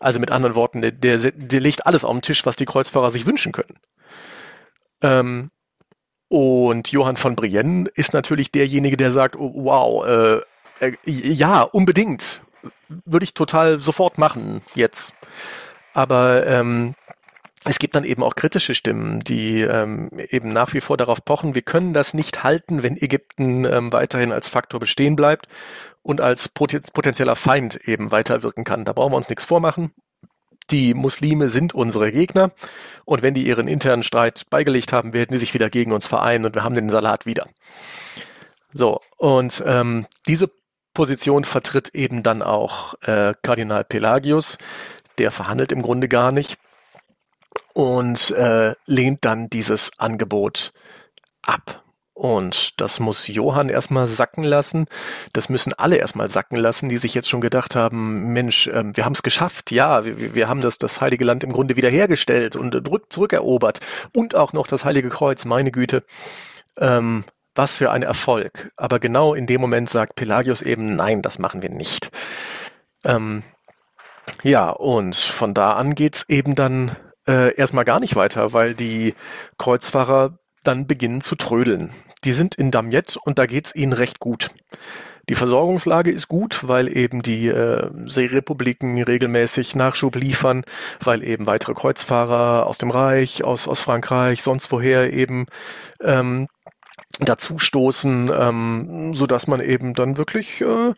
[0.00, 3.10] Also mit anderen Worten, der, der, der legt alles auf den Tisch, was die Kreuzfahrer
[3.10, 3.78] sich wünschen können.
[5.02, 5.50] Ähm,
[6.30, 10.36] und Johann von Brienne ist natürlich derjenige, der sagt, oh, wow, äh,
[10.78, 12.40] äh, ja, unbedingt.
[12.88, 15.12] Würde ich total sofort machen jetzt.
[15.92, 16.94] Aber ähm,
[17.64, 21.56] es gibt dann eben auch kritische Stimmen, die ähm, eben nach wie vor darauf pochen,
[21.56, 25.48] wir können das nicht halten, wenn Ägypten ähm, weiterhin als Faktor bestehen bleibt
[26.02, 28.84] und als potenzieller Feind eben weiterwirken kann.
[28.84, 29.92] Da brauchen wir uns nichts vormachen
[30.70, 32.52] die Muslime sind unsere Gegner
[33.04, 36.44] und wenn die ihren internen Streit beigelegt haben, werden die sich wieder gegen uns vereinen
[36.44, 37.48] und wir haben den Salat wieder.
[38.72, 40.50] So, und ähm, diese
[40.94, 44.58] Position vertritt eben dann auch äh, Kardinal Pelagius,
[45.18, 46.58] der verhandelt im Grunde gar nicht
[47.74, 50.72] und äh, lehnt dann dieses Angebot
[51.42, 51.82] ab.
[52.20, 54.84] Und das muss Johann erstmal sacken lassen.
[55.32, 59.06] Das müssen alle erstmal sacken lassen, die sich jetzt schon gedacht haben, Mensch, ähm, wir
[59.06, 59.70] haben es geschafft.
[59.70, 63.80] Ja, wir, wir, haben das, das Heilige Land im Grunde wiederhergestellt und äh, zurückerobert.
[64.12, 66.04] Und auch noch das Heilige Kreuz, meine Güte.
[66.76, 68.70] Ähm, was für ein Erfolg.
[68.76, 72.10] Aber genau in dem Moment sagt Pelagius eben, nein, das machen wir nicht.
[73.02, 73.44] Ähm,
[74.42, 76.94] ja, und von da an geht's eben dann
[77.26, 79.14] äh, erstmal gar nicht weiter, weil die
[79.56, 81.94] Kreuzfahrer dann beginnen zu trödeln.
[82.24, 84.50] Die sind in Damiette und da geht's ihnen recht gut.
[85.28, 90.64] Die Versorgungslage ist gut, weil eben die äh, Seerepubliken regelmäßig Nachschub liefern,
[91.02, 95.46] weil eben weitere Kreuzfahrer aus dem Reich, aus, aus Frankreich, sonst woher eben
[96.02, 96.48] ähm,
[97.20, 100.94] dazustoßen, ähm, so dass man eben dann wirklich äh,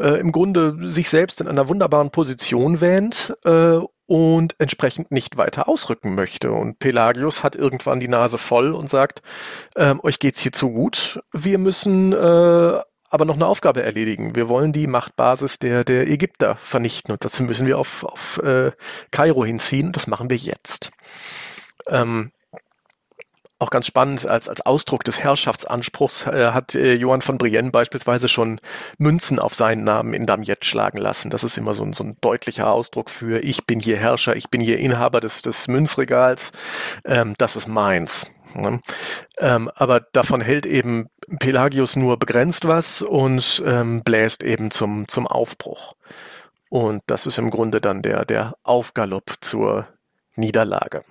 [0.00, 3.78] äh, im Grunde sich selbst in einer wunderbaren Position wähnt äh,
[4.08, 6.50] und entsprechend nicht weiter ausrücken möchte.
[6.50, 9.20] Und Pelagius hat irgendwann die Nase voll und sagt,
[9.76, 12.80] ähm, euch geht's hier zu gut, wir müssen äh,
[13.10, 14.34] aber noch eine Aufgabe erledigen.
[14.34, 18.72] Wir wollen die Machtbasis der, der Ägypter vernichten und dazu müssen wir auf, auf äh,
[19.10, 20.90] Kairo hinziehen und das machen wir jetzt.
[21.88, 22.32] Ähm,
[23.58, 28.28] auch ganz spannend, als, als Ausdruck des Herrschaftsanspruchs äh, hat äh, Johann von Brienne beispielsweise
[28.28, 28.60] schon
[28.98, 31.30] Münzen auf seinen Namen in Damiette schlagen lassen.
[31.30, 34.48] Das ist immer so ein, so ein deutlicher Ausdruck für ich bin hier Herrscher, ich
[34.48, 36.52] bin hier Inhaber des, des Münzregals,
[37.04, 38.30] ähm, das ist meins.
[38.54, 38.80] Ne?
[39.38, 45.26] Ähm, aber davon hält eben Pelagius nur begrenzt was und ähm, bläst eben zum, zum
[45.26, 45.94] Aufbruch.
[46.70, 49.88] Und das ist im Grunde dann der, der Aufgalopp zur
[50.36, 51.04] Niederlage.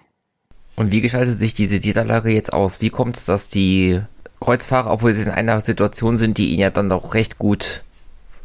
[0.77, 2.81] Und wie gestaltet sich diese Niederlage jetzt aus?
[2.81, 3.99] Wie kommt es, dass die
[4.39, 7.81] Kreuzfahrer, obwohl sie in einer Situation sind, die ihnen ja dann doch recht gut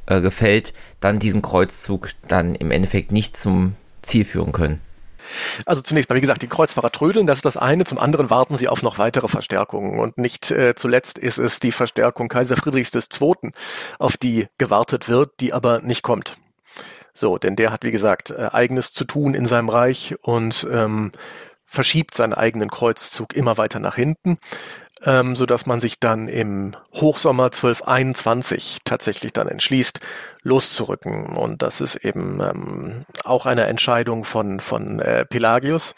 [0.06, 4.80] äh, gefällt, dann diesen Kreuzzug dann im Endeffekt nicht zum Ziel führen können?
[5.66, 7.84] Also zunächst mal, wie gesagt, die Kreuzfahrer trödeln, das ist das eine.
[7.84, 10.00] Zum anderen warten sie auf noch weitere Verstärkungen.
[10.00, 13.50] Und nicht äh, zuletzt ist es die Verstärkung Kaiser Friedrichs II.,
[13.98, 16.38] auf die gewartet wird, die aber nicht kommt.
[17.12, 21.12] So, denn der hat, wie gesagt, äh, eigenes zu tun in seinem Reich und ähm,
[21.72, 24.38] verschiebt seinen eigenen Kreuzzug immer weiter nach hinten,
[25.04, 30.00] ähm, so dass man sich dann im Hochsommer 1221 tatsächlich dann entschließt,
[30.42, 31.34] loszurücken.
[31.34, 35.94] Und das ist eben ähm, auch eine Entscheidung von, von äh, Pelagius,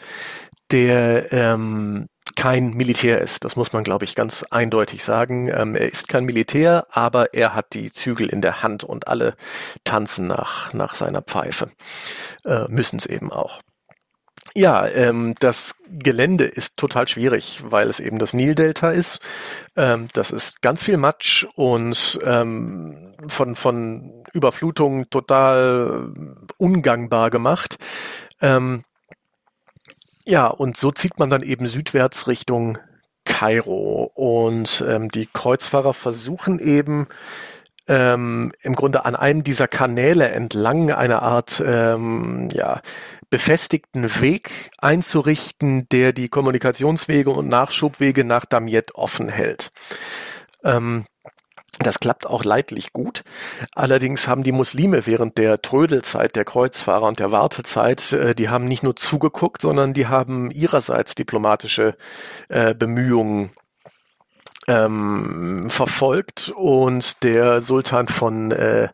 [0.71, 2.07] der ähm,
[2.37, 3.43] kein Militär ist.
[3.43, 5.49] Das muss man, glaube ich, ganz eindeutig sagen.
[5.49, 9.35] Ähm, er ist kein Militär, aber er hat die Zügel in der Hand und alle
[9.83, 11.69] tanzen nach, nach seiner Pfeife.
[12.45, 13.59] Äh, Müssen es eben auch.
[14.57, 19.19] Ja, ähm, das Gelände ist total schwierig, weil es eben das Nildelta ist.
[19.75, 26.13] Ähm, das ist ganz viel Matsch und ähm, von, von Überflutungen total
[26.57, 27.77] ungangbar gemacht.
[28.41, 28.85] Ähm,
[30.25, 32.77] ja, und so zieht man dann eben südwärts Richtung
[33.25, 34.09] Kairo.
[34.15, 37.07] Und ähm, die Kreuzfahrer versuchen eben
[37.87, 42.81] ähm, im Grunde an einem dieser Kanäle entlang eine Art ähm, ja,
[43.29, 49.71] befestigten Weg einzurichten, der die Kommunikationswege und Nachschubwege nach Damiette offen hält.
[50.63, 51.05] Ähm,
[51.79, 53.23] das klappt auch leidlich gut.
[53.73, 58.65] Allerdings haben die Muslime während der Trödelzeit der Kreuzfahrer und der Wartezeit, äh, die haben
[58.65, 61.95] nicht nur zugeguckt, sondern die haben ihrerseits diplomatische
[62.47, 63.51] äh, Bemühungen
[64.67, 68.89] ähm, verfolgt und der Sultan von äh,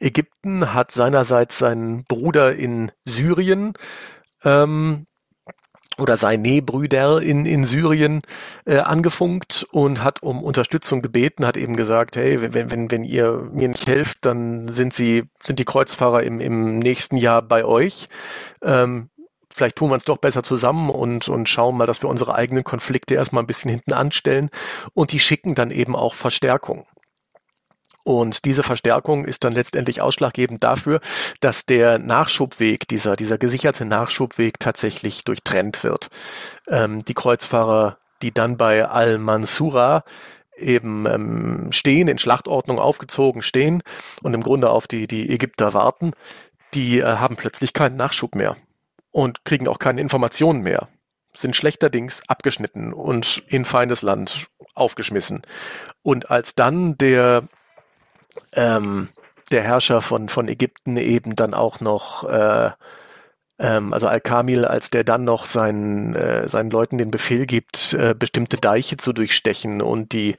[0.00, 3.74] Ägypten hat seinerseits seinen Bruder in Syrien
[4.44, 5.06] ähm,
[5.98, 8.22] oder seine Brüder in, in Syrien
[8.64, 13.48] äh, angefunkt und hat um Unterstützung gebeten, hat eben gesagt, hey, wenn, wenn, wenn ihr
[13.52, 18.08] mir nicht helft, dann sind sie, sind die Kreuzfahrer im, im nächsten Jahr bei euch.
[18.62, 19.10] Ähm,
[19.52, 22.62] vielleicht tun wir es doch besser zusammen und, und schauen mal, dass wir unsere eigenen
[22.62, 24.50] Konflikte erstmal ein bisschen hinten anstellen.
[24.94, 26.86] Und die schicken dann eben auch Verstärkung.
[28.08, 31.00] Und diese Verstärkung ist dann letztendlich ausschlaggebend dafür,
[31.40, 36.08] dass der Nachschubweg, dieser, dieser gesicherte Nachschubweg tatsächlich durchtrennt wird.
[36.68, 40.04] Ähm, die Kreuzfahrer, die dann bei Al-Mansura
[40.56, 43.82] eben ähm, stehen, in Schlachtordnung aufgezogen stehen
[44.22, 46.12] und im Grunde auf die, die Ägypter warten,
[46.72, 48.56] die äh, haben plötzlich keinen Nachschub mehr
[49.10, 50.88] und kriegen auch keine Informationen mehr,
[51.36, 55.42] sind schlechterdings abgeschnitten und in Feindesland aufgeschmissen.
[56.02, 57.46] Und als dann der
[58.52, 59.08] ähm,
[59.50, 62.70] der Herrscher von, von Ägypten eben dann auch noch, äh,
[63.58, 68.14] ähm, also Al-Kamil, als der dann noch seinen, äh, seinen Leuten den Befehl gibt, äh,
[68.14, 70.36] bestimmte Deiche zu durchstechen und die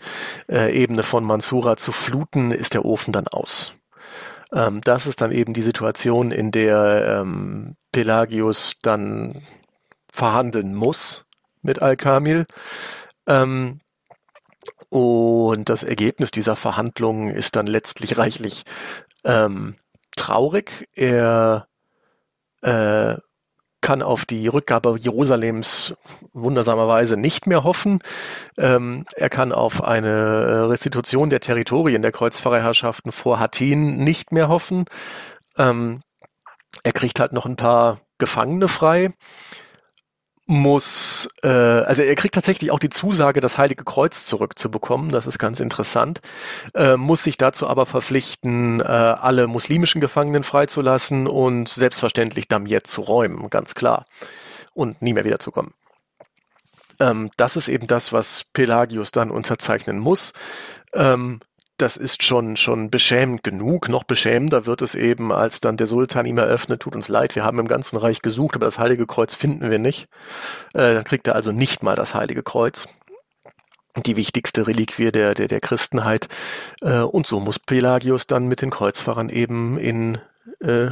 [0.48, 3.74] äh, Ebene von Mansura zu fluten, ist der Ofen dann aus.
[4.54, 9.42] Ähm, das ist dann eben die Situation, in der ähm, Pelagius dann
[10.12, 11.26] verhandeln muss
[11.62, 12.46] mit Al-Kamil.
[13.28, 13.80] Ähm,
[14.90, 18.64] und das Ergebnis dieser Verhandlungen ist dann letztlich reichlich
[19.24, 19.76] ähm,
[20.16, 20.90] traurig.
[20.94, 21.68] Er
[22.62, 23.16] äh,
[23.82, 25.94] kann auf die Rückgabe Jerusalems
[26.34, 28.00] wundersamerweise nicht mehr hoffen.
[28.58, 34.86] Ähm, er kann auf eine Restitution der Territorien der Kreuzfahrerherrschaften vor Hattin nicht mehr hoffen.
[35.58, 36.02] Ähm,
[36.84, 39.12] er kriegt halt noch ein paar Gefangene frei
[40.50, 45.38] muss, äh, also er kriegt tatsächlich auch die Zusage, das Heilige Kreuz zurückzubekommen, das ist
[45.38, 46.22] ganz interessant,
[46.74, 53.02] äh, muss sich dazu aber verpflichten, äh, alle muslimischen Gefangenen freizulassen und selbstverständlich Damiet zu
[53.02, 54.08] räumen, ganz klar,
[54.74, 55.72] und nie mehr wiederzukommen.
[57.00, 60.34] Ähm, das ist eben das, was Pelagius dann unterzeichnen muss.
[60.96, 61.42] Ähm,
[61.82, 63.90] das ist schon, schon beschämend genug.
[63.90, 67.44] Noch beschämender wird es eben, als dann der Sultan ihm eröffnet, tut uns leid, wir
[67.44, 70.08] haben im ganzen Reich gesucht, aber das Heilige Kreuz finden wir nicht.
[70.74, 72.88] Äh, dann kriegt er also nicht mal das Heilige Kreuz.
[74.06, 76.28] Die wichtigste Reliquie der, der, der Christenheit.
[76.82, 80.20] Äh, und so muss Pelagius dann mit den Kreuzfahrern eben in
[80.60, 80.92] äh,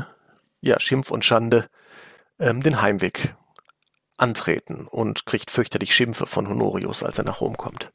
[0.62, 1.68] ja, Schimpf und Schande
[2.40, 3.36] ähm, den Heimweg
[4.18, 7.92] antreten und kriegt fürchterlich Schimpfe von Honorius, als er nach Rom kommt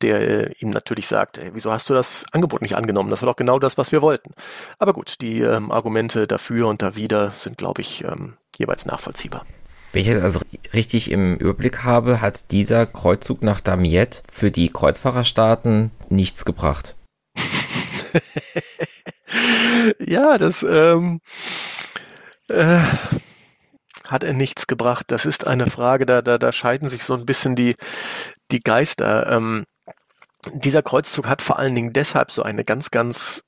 [0.00, 3.10] der äh, ihm natürlich sagt, ey, wieso hast du das Angebot nicht angenommen?
[3.10, 4.34] Das war doch genau das, was wir wollten.
[4.78, 9.44] Aber gut, die ähm, Argumente dafür und dawider sind, glaube ich, ähm, jeweils nachvollziehbar.
[9.92, 10.40] Wenn ich das also
[10.72, 16.96] richtig im Überblick habe, hat dieser Kreuzzug nach Damiette für die Kreuzfahrerstaaten nichts gebracht.
[19.98, 21.20] ja, das ähm,
[22.48, 22.80] äh,
[24.08, 25.06] hat er nichts gebracht.
[25.08, 27.74] Das ist eine Frage, da, da, da scheiden sich so ein bisschen die,
[28.52, 29.30] die Geister.
[29.30, 29.64] Ähm,
[30.52, 33.42] dieser Kreuzzug hat vor allen Dingen deshalb so eine ganz, ganz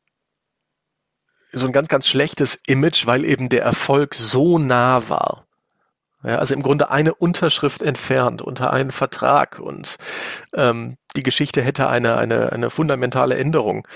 [1.53, 5.47] so ein ganz, ganz schlechtes Image, weil eben der Erfolg so nah war.
[6.25, 9.97] Ja, also im Grunde eine Unterschrift entfernt unter einen Vertrag und
[10.55, 13.87] ähm, die Geschichte hätte eine, eine, eine fundamentale Änderung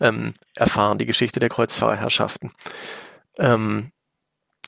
[0.00, 2.50] ähm, erfahren, die Geschichte der Kreuzfahrerherrschaften.
[3.38, 3.92] Ähm,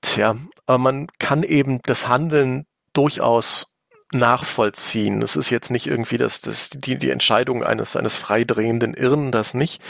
[0.01, 0.37] tja,
[0.67, 3.67] aber man kann eben das Handeln durchaus
[4.13, 5.23] nachvollziehen.
[5.23, 9.55] Es ist jetzt nicht irgendwie das, das, die, die Entscheidung eines, eines freidrehenden Irren, das
[9.55, 9.81] nicht.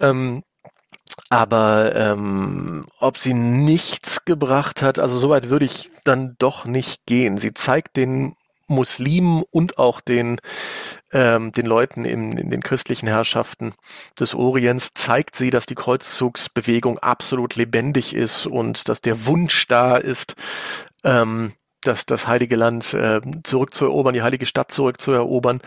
[0.00, 0.42] Ähm,
[1.28, 7.36] aber ähm, ob sie nichts gebracht hat, also soweit würde ich dann doch nicht gehen.
[7.38, 8.34] Sie zeigt den
[8.68, 10.40] Muslimen und auch den,
[11.12, 13.74] ähm, den Leuten in, in den christlichen Herrschaften
[14.18, 19.96] des Orients zeigt sie, dass die Kreuzzugsbewegung absolut lebendig ist und dass der Wunsch da
[19.96, 20.34] ist,
[21.04, 21.52] ähm,
[21.82, 25.60] das, das heilige Land äh, zurückzuerobern, die heilige Stadt zurückzuerobern,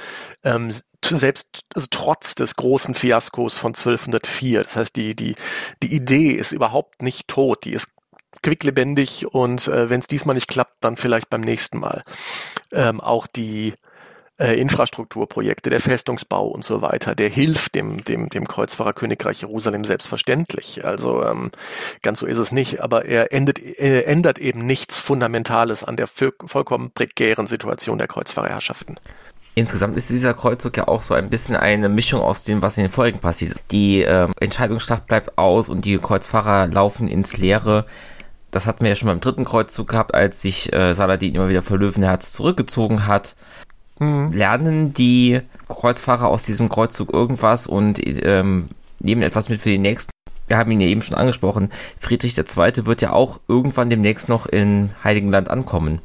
[0.44, 0.72] ähm,
[1.04, 4.64] selbst also trotz des großen Fiaskos von 1204.
[4.64, 5.36] Das heißt, die, die,
[5.84, 7.90] die Idee ist überhaupt nicht tot, die ist
[8.42, 12.04] quicklebendig und äh, wenn es diesmal nicht klappt, dann vielleicht beim nächsten Mal.
[12.72, 13.74] Ähm, auch die
[14.38, 20.84] äh, Infrastrukturprojekte, der Festungsbau und so weiter, der hilft dem, dem, dem Kreuzfahrerkönigreich Jerusalem selbstverständlich.
[20.84, 21.52] Also ähm,
[22.02, 26.08] ganz so ist es nicht, aber er endet, äh, ändert eben nichts Fundamentales an der
[26.08, 29.00] vollkommen prekären Situation der Kreuzfahrerherrschaften.
[29.58, 32.84] Insgesamt ist dieser Kreuzzug ja auch so ein bisschen eine Mischung aus dem, was in
[32.84, 33.64] den Folgen passiert ist.
[33.72, 37.86] Die ähm, Entscheidungsschlacht bleibt aus und die Kreuzfahrer laufen ins Leere.
[38.52, 41.62] Das hatten wir ja schon beim dritten Kreuzzug gehabt, als sich äh, Saladin immer wieder
[41.62, 43.36] vor Löwenherz zurückgezogen hat.
[44.00, 44.30] Mhm.
[44.32, 48.70] Lernen die Kreuzfahrer aus diesem Kreuzzug irgendwas und ähm,
[49.00, 50.12] nehmen etwas mit für die nächsten.
[50.48, 51.72] Wir haben ihn ja eben schon angesprochen.
[52.00, 52.86] Friedrich II.
[52.86, 56.02] wird ja auch irgendwann demnächst noch in Heiligenland ankommen.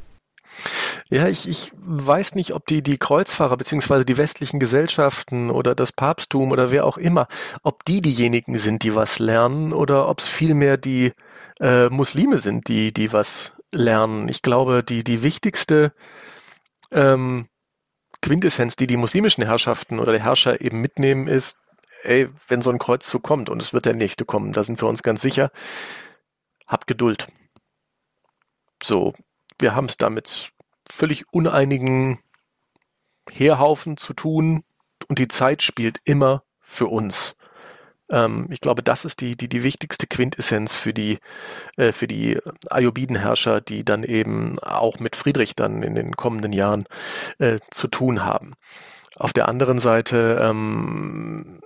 [1.08, 5.92] Ja, ich, ich weiß nicht, ob die, die Kreuzfahrer beziehungsweise die westlichen Gesellschaften oder das
[5.92, 7.26] Papsttum oder wer auch immer,
[7.62, 11.12] ob die diejenigen sind, die was lernen oder ob es vielmehr die
[11.60, 14.28] äh, Muslime sind, die, die was lernen.
[14.28, 15.92] Ich glaube, die, die wichtigste
[16.92, 17.46] ähm,
[18.22, 21.60] Quintessenz, die die muslimischen Herrschaften oder der Herrscher eben mitnehmen, ist,
[22.02, 24.88] ey, wenn so ein Kreuzzug kommt und es wird der nächste kommen, da sind wir
[24.88, 25.50] uns ganz sicher,
[26.66, 27.28] habt Geduld.
[28.82, 29.14] So,
[29.58, 30.52] wir haben es damit
[30.90, 32.18] völlig uneinigen
[33.30, 34.64] Heerhaufen zu tun
[35.08, 37.36] und die Zeit spielt immer für uns.
[38.10, 41.18] Ähm, ich glaube, das ist die, die, die wichtigste Quintessenz für die,
[41.76, 42.38] äh, für die
[42.68, 46.84] Ayubidenherrscher, die dann eben auch mit Friedrich dann in den kommenden Jahren
[47.38, 48.54] äh, zu tun haben.
[49.16, 51.60] Auf der anderen Seite ähm,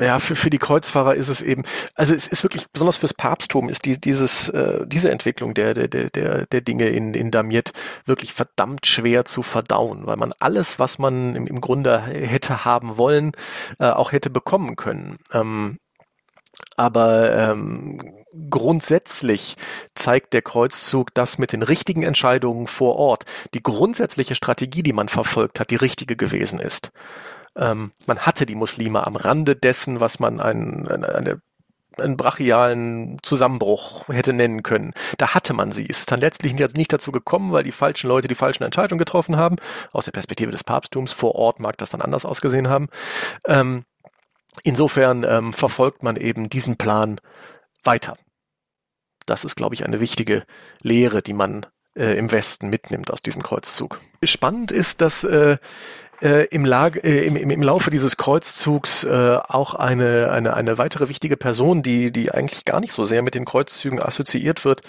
[0.00, 1.62] ja, für, für die Kreuzfahrer ist es eben,
[1.94, 5.88] also es ist wirklich, besonders fürs Papsttum ist die, dieses, äh, diese Entwicklung der, der,
[5.88, 7.72] der, der Dinge in, in Damiet
[8.04, 12.96] wirklich verdammt schwer zu verdauen, weil man alles, was man im, im Grunde hätte haben
[12.96, 13.32] wollen,
[13.78, 15.18] äh, auch hätte bekommen können.
[15.32, 15.78] Ähm,
[16.76, 18.00] aber ähm,
[18.50, 19.56] grundsätzlich
[19.94, 23.24] zeigt der Kreuzzug, dass mit den richtigen Entscheidungen vor Ort
[23.54, 26.90] die grundsätzliche Strategie, die man verfolgt hat, die richtige gewesen ist.
[27.56, 31.40] Ähm, man hatte die Muslime am Rande dessen, was man ein, eine, eine
[32.00, 34.94] einen brachialen Zusammenbruch hätte nennen können.
[35.18, 35.86] Da hatte man sie.
[35.88, 39.36] Es ist dann letztlich nicht dazu gekommen, weil die falschen Leute die falschen Entscheidungen getroffen
[39.36, 39.56] haben.
[39.92, 42.88] Aus der Perspektive des Papsttums vor Ort mag das dann anders ausgesehen haben.
[43.46, 43.84] Ähm,
[44.62, 47.20] insofern ähm, verfolgt man eben diesen Plan
[47.82, 48.16] weiter.
[49.26, 50.44] Das ist, glaube ich, eine wichtige
[50.82, 54.00] Lehre, die man äh, im Westen mitnimmt aus diesem Kreuzzug.
[54.22, 55.58] Spannend ist, dass äh,
[56.22, 61.08] äh, im, Lage, äh, im, im, Laufe dieses Kreuzzugs äh, auch eine, eine, eine weitere
[61.08, 64.82] wichtige Person, die, die eigentlich gar nicht so sehr mit den Kreuzzügen assoziiert wird,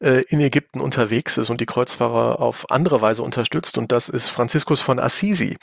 [0.00, 3.78] äh, in Ägypten unterwegs ist und die Kreuzfahrer auf andere Weise unterstützt.
[3.78, 5.56] Und das ist Franziskus von Assisi,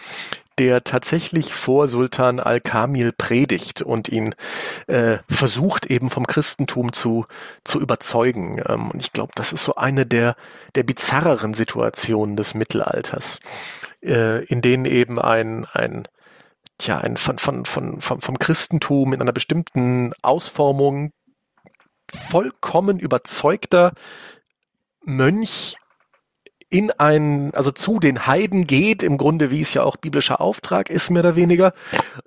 [0.59, 4.33] der tatsächlich vor Sultan Al-Kamil predigt und ihn
[4.87, 7.25] äh, versucht eben vom Christentum zu,
[7.63, 8.61] zu überzeugen.
[8.67, 10.35] Ähm, und ich glaube, das ist so eine der,
[10.75, 13.39] der bizarreren Situationen des Mittelalters,
[14.03, 16.07] äh, in denen eben ein, ein
[16.77, 21.11] tja, ein von, von, von, vom, vom Christentum in einer bestimmten Ausformung
[22.09, 23.93] vollkommen überzeugter
[25.03, 25.77] Mönch
[26.69, 30.89] in ein, also zu den Heiden geht, im Grunde wie es ja auch biblischer Auftrag
[30.89, 31.73] ist, mehr oder weniger,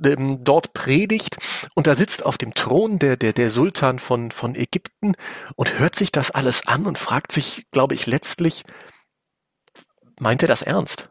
[0.03, 1.39] ähm, dort predigt
[1.75, 5.15] und da sitzt auf dem Thron der, der, der Sultan von, von Ägypten
[5.57, 8.65] und hört sich das alles an und fragt sich, glaube ich, letztlich,
[10.19, 11.09] meint er das ernst?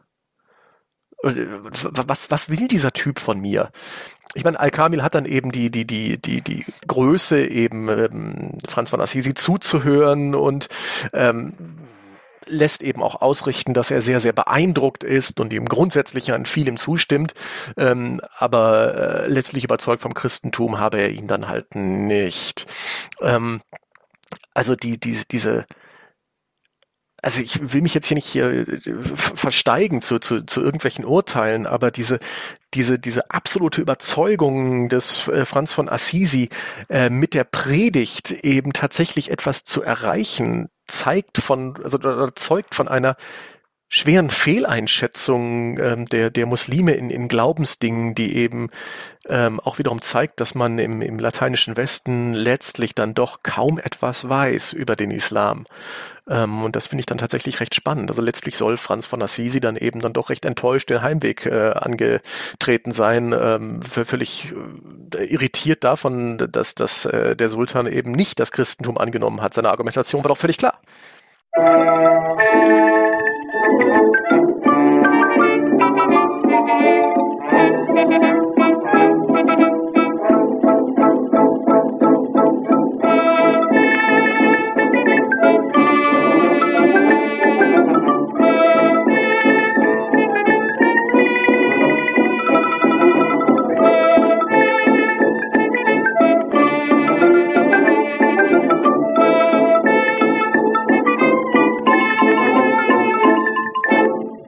[1.22, 3.72] Was, was will dieser Typ von mir?
[4.36, 8.92] ich meine, Al-Kamil hat dann eben die, die, die, die, die Größe, eben ähm, Franz
[8.92, 10.70] von Assisi zuzuhören und
[11.14, 11.54] ähm,
[12.50, 16.78] lässt eben auch ausrichten, dass er sehr, sehr beeindruckt ist und ihm grundsätzlich an vielem
[16.78, 17.34] zustimmt,
[17.78, 22.66] ähm, aber äh, letztlich überzeugt vom Christentum habe er ihn dann halt nicht.
[23.22, 23.62] Ähm,
[24.54, 25.66] also die, die, diese,
[27.22, 31.92] also ich will mich jetzt hier nicht hier versteigen zu, zu, zu irgendwelchen Urteilen, aber
[31.92, 32.20] diese,
[32.74, 36.50] diese, diese absolute Überzeugung des äh, Franz von Assisi
[36.90, 43.16] äh, mit der Predigt eben tatsächlich etwas zu erreichen, zeigt von, also zeugt von einer
[43.90, 48.70] schweren Fehleinschätzung ähm, der, der Muslime in, in Glaubensdingen, die eben
[49.28, 54.30] ähm, auch wiederum zeigt, dass man im, im lateinischen Westen letztlich dann doch kaum etwas
[54.30, 55.66] weiß über den Islam.
[56.30, 58.12] Ähm, und das finde ich dann tatsächlich recht spannend.
[58.12, 61.72] Also letztlich soll Franz von Assisi dann eben dann doch recht enttäuscht den Heimweg äh,
[61.72, 64.54] angetreten sein, ähm, völlig
[65.16, 69.56] äh, irritiert davon, dass, dass äh, der Sultan eben nicht das Christentum angenommen hat.
[69.56, 70.80] Seine Argumentation war doch völlig klar.